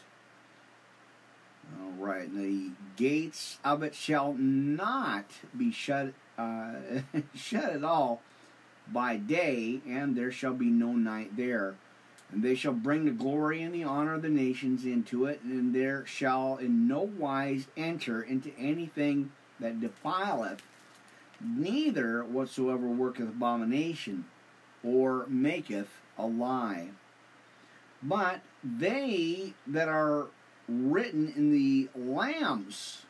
[1.81, 5.27] All right, the gates of it shall not
[5.57, 6.73] be shut uh,
[7.35, 8.23] shut at all
[8.93, 11.75] by day, and there shall be no night there.
[12.33, 15.75] And they shall bring the glory and the honor of the nations into it, and
[15.75, 20.61] there shall in no wise enter into anything that defileth,
[21.41, 24.27] neither whatsoever worketh abomination,
[24.85, 26.89] or maketh lie.
[28.03, 30.27] But they that are
[30.69, 33.03] written in the Lamb's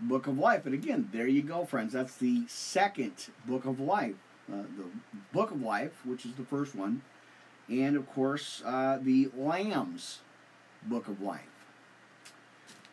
[0.00, 4.14] book of life, and again, there you go, friends, that's the second book of life
[4.52, 4.84] uh, the
[5.32, 7.02] Book of Life, which is the first one,
[7.68, 10.20] and of course uh, the Lamb's
[10.82, 11.42] Book of Life.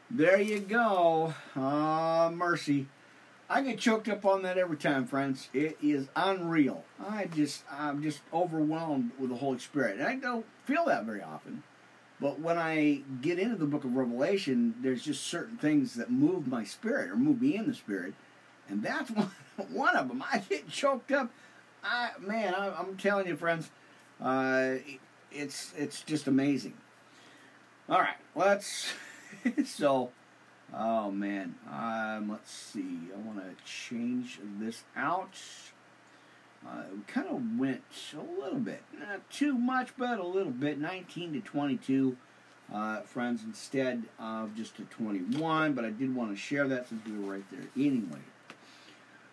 [0.10, 1.34] There you go.
[1.56, 2.88] Ah, uh, mercy.
[3.50, 5.50] I get choked up on that every time, friends.
[5.54, 6.84] It is unreal.
[7.08, 11.22] I just, I'm just overwhelmed with the Holy Spirit, and I don't feel that very
[11.22, 11.64] often.
[12.20, 16.48] But when I get into the Book of Revelation, there's just certain things that move
[16.48, 18.14] my spirit or move me in the spirit,
[18.68, 19.12] and that's
[19.70, 20.24] one, of them.
[20.32, 21.30] I get choked up
[21.86, 23.70] I man, I, am telling you, friends,
[24.20, 24.76] uh,
[25.32, 26.74] it's it's just amazing.
[27.88, 28.92] All right, let's.
[29.66, 30.10] so,
[30.74, 33.00] oh man, um, let's see.
[33.14, 35.38] I want to change this out.
[36.66, 40.80] Uh, we kind of went a little bit, not too much, but a little bit.
[40.80, 42.18] 19 to 22,
[42.74, 45.74] uh, friends, instead of just a 21.
[45.74, 48.20] But I did want to share that since we were right there anyway.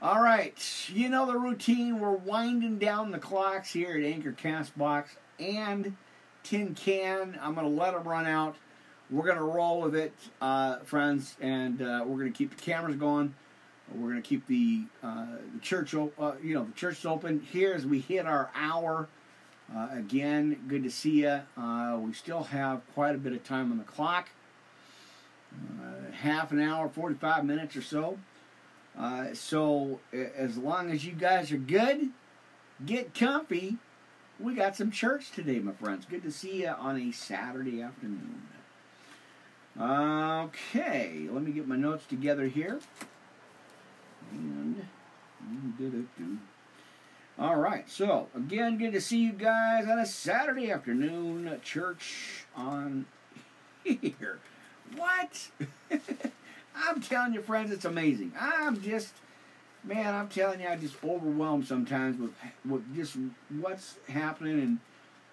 [0.03, 0.59] All right,
[0.93, 2.01] you know the routine.
[2.01, 5.97] We're winding down the clocks here at Anchor Castbox and
[6.43, 7.39] Tin Can.
[7.41, 8.57] I'm going to let them run out.
[9.13, 12.63] We're going to roll with it, uh, friends, and uh, we're going to keep the
[12.63, 13.35] cameras going.
[13.95, 17.75] We're going to keep the uh, the church, uh, you know, the church open here
[17.75, 19.09] as we hit our hour.
[19.75, 21.43] Uh, again, good to see you.
[21.99, 24.31] We still have quite a bit of time on the clock.
[26.15, 28.19] half an hour, 45 minutes or so.
[29.35, 32.09] So as long as you guys are good,
[32.87, 33.77] get comfy.
[34.41, 36.07] We got some church today, my friends.
[36.07, 38.43] Good to see you on a Saturday afternoon.
[39.81, 42.81] Okay, let me get my notes together here.
[44.31, 44.87] And
[47.39, 51.59] all right, so again, good to see you guys on a Saturday afternoon.
[51.63, 53.07] Church on
[53.85, 54.39] here.
[54.95, 55.49] What?
[56.77, 58.33] I'm telling you, friends, it's amazing.
[58.39, 59.15] I'm just,
[59.85, 62.33] man, I'm telling you, I just overwhelmed sometimes with
[62.69, 63.17] with just
[63.61, 64.79] what's happening and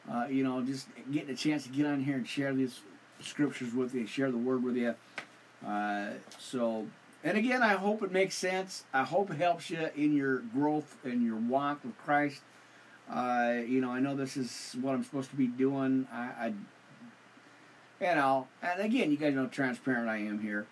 [0.09, 2.79] uh, you know, just getting a chance to get on here and share these
[3.21, 4.95] scriptures with you, share the word with you.
[5.65, 6.07] Uh,
[6.37, 6.87] so,
[7.23, 8.85] and again, I hope it makes sense.
[8.93, 12.41] I hope it helps you in your growth and your walk with Christ.
[13.09, 16.07] Uh, you know, I know this is what I'm supposed to be doing.
[16.13, 16.53] I, I,
[17.99, 20.67] you know, and again, you guys know transparent I am here.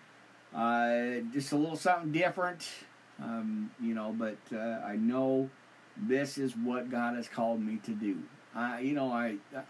[0.54, 2.66] Uh, just a little something different,
[3.22, 5.50] um, you know, but uh, I know
[5.96, 8.18] this is what God has called me to do.
[8.54, 9.60] I, you know, I, uh,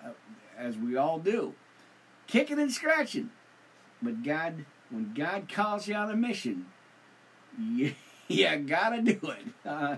[0.56, 1.54] as we all do,
[2.28, 3.30] kicking and scratching.
[4.00, 6.66] But God, when God calls you on a mission,
[7.58, 7.94] you,
[8.28, 9.96] you gotta do it, uh,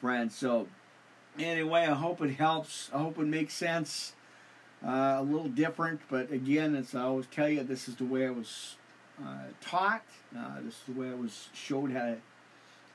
[0.00, 0.34] friends.
[0.34, 0.66] So,
[1.38, 2.90] anyway, I hope it helps.
[2.92, 4.14] I hope it makes sense.
[4.84, 8.26] Uh, a little different, but again, as I always tell you, this is the way
[8.26, 8.76] I was
[9.24, 10.02] uh, taught.
[10.36, 12.16] Uh, this is the way I was showed how to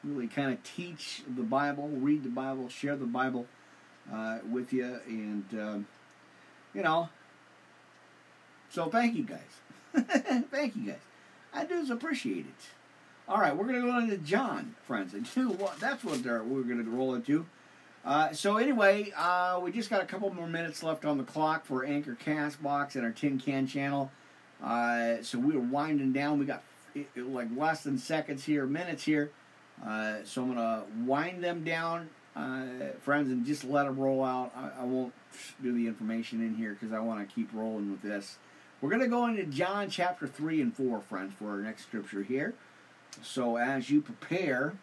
[0.03, 3.47] really kind of teach the Bible, read the Bible, share the Bible
[4.13, 5.87] uh, with you, and um,
[6.73, 7.09] you know.
[8.71, 10.99] So thank you guys, thank you guys.
[11.53, 12.69] I do appreciate it.
[13.27, 15.25] All right, we're gonna go into John, friends, and
[15.79, 17.45] that's what we're gonna roll into.
[18.03, 21.65] Uh, so anyway, uh, we just got a couple more minutes left on the clock
[21.65, 24.11] for Anchor Castbox and our Tin Can channel.
[24.63, 26.39] Uh, so we are winding down.
[26.39, 26.63] We got
[27.15, 29.31] like less than seconds here, minutes here.
[29.85, 32.65] Uh, so I'm gonna wind them down, uh,
[33.01, 34.51] friends, and just let them roll out.
[34.55, 35.13] I, I, won't
[35.61, 38.37] do the information in here because I want to keep rolling with this.
[38.81, 42.23] We're going to go into John chapter 3 and 4, friends, for our next scripture
[42.23, 42.55] here.
[43.21, 44.73] So as you prepare,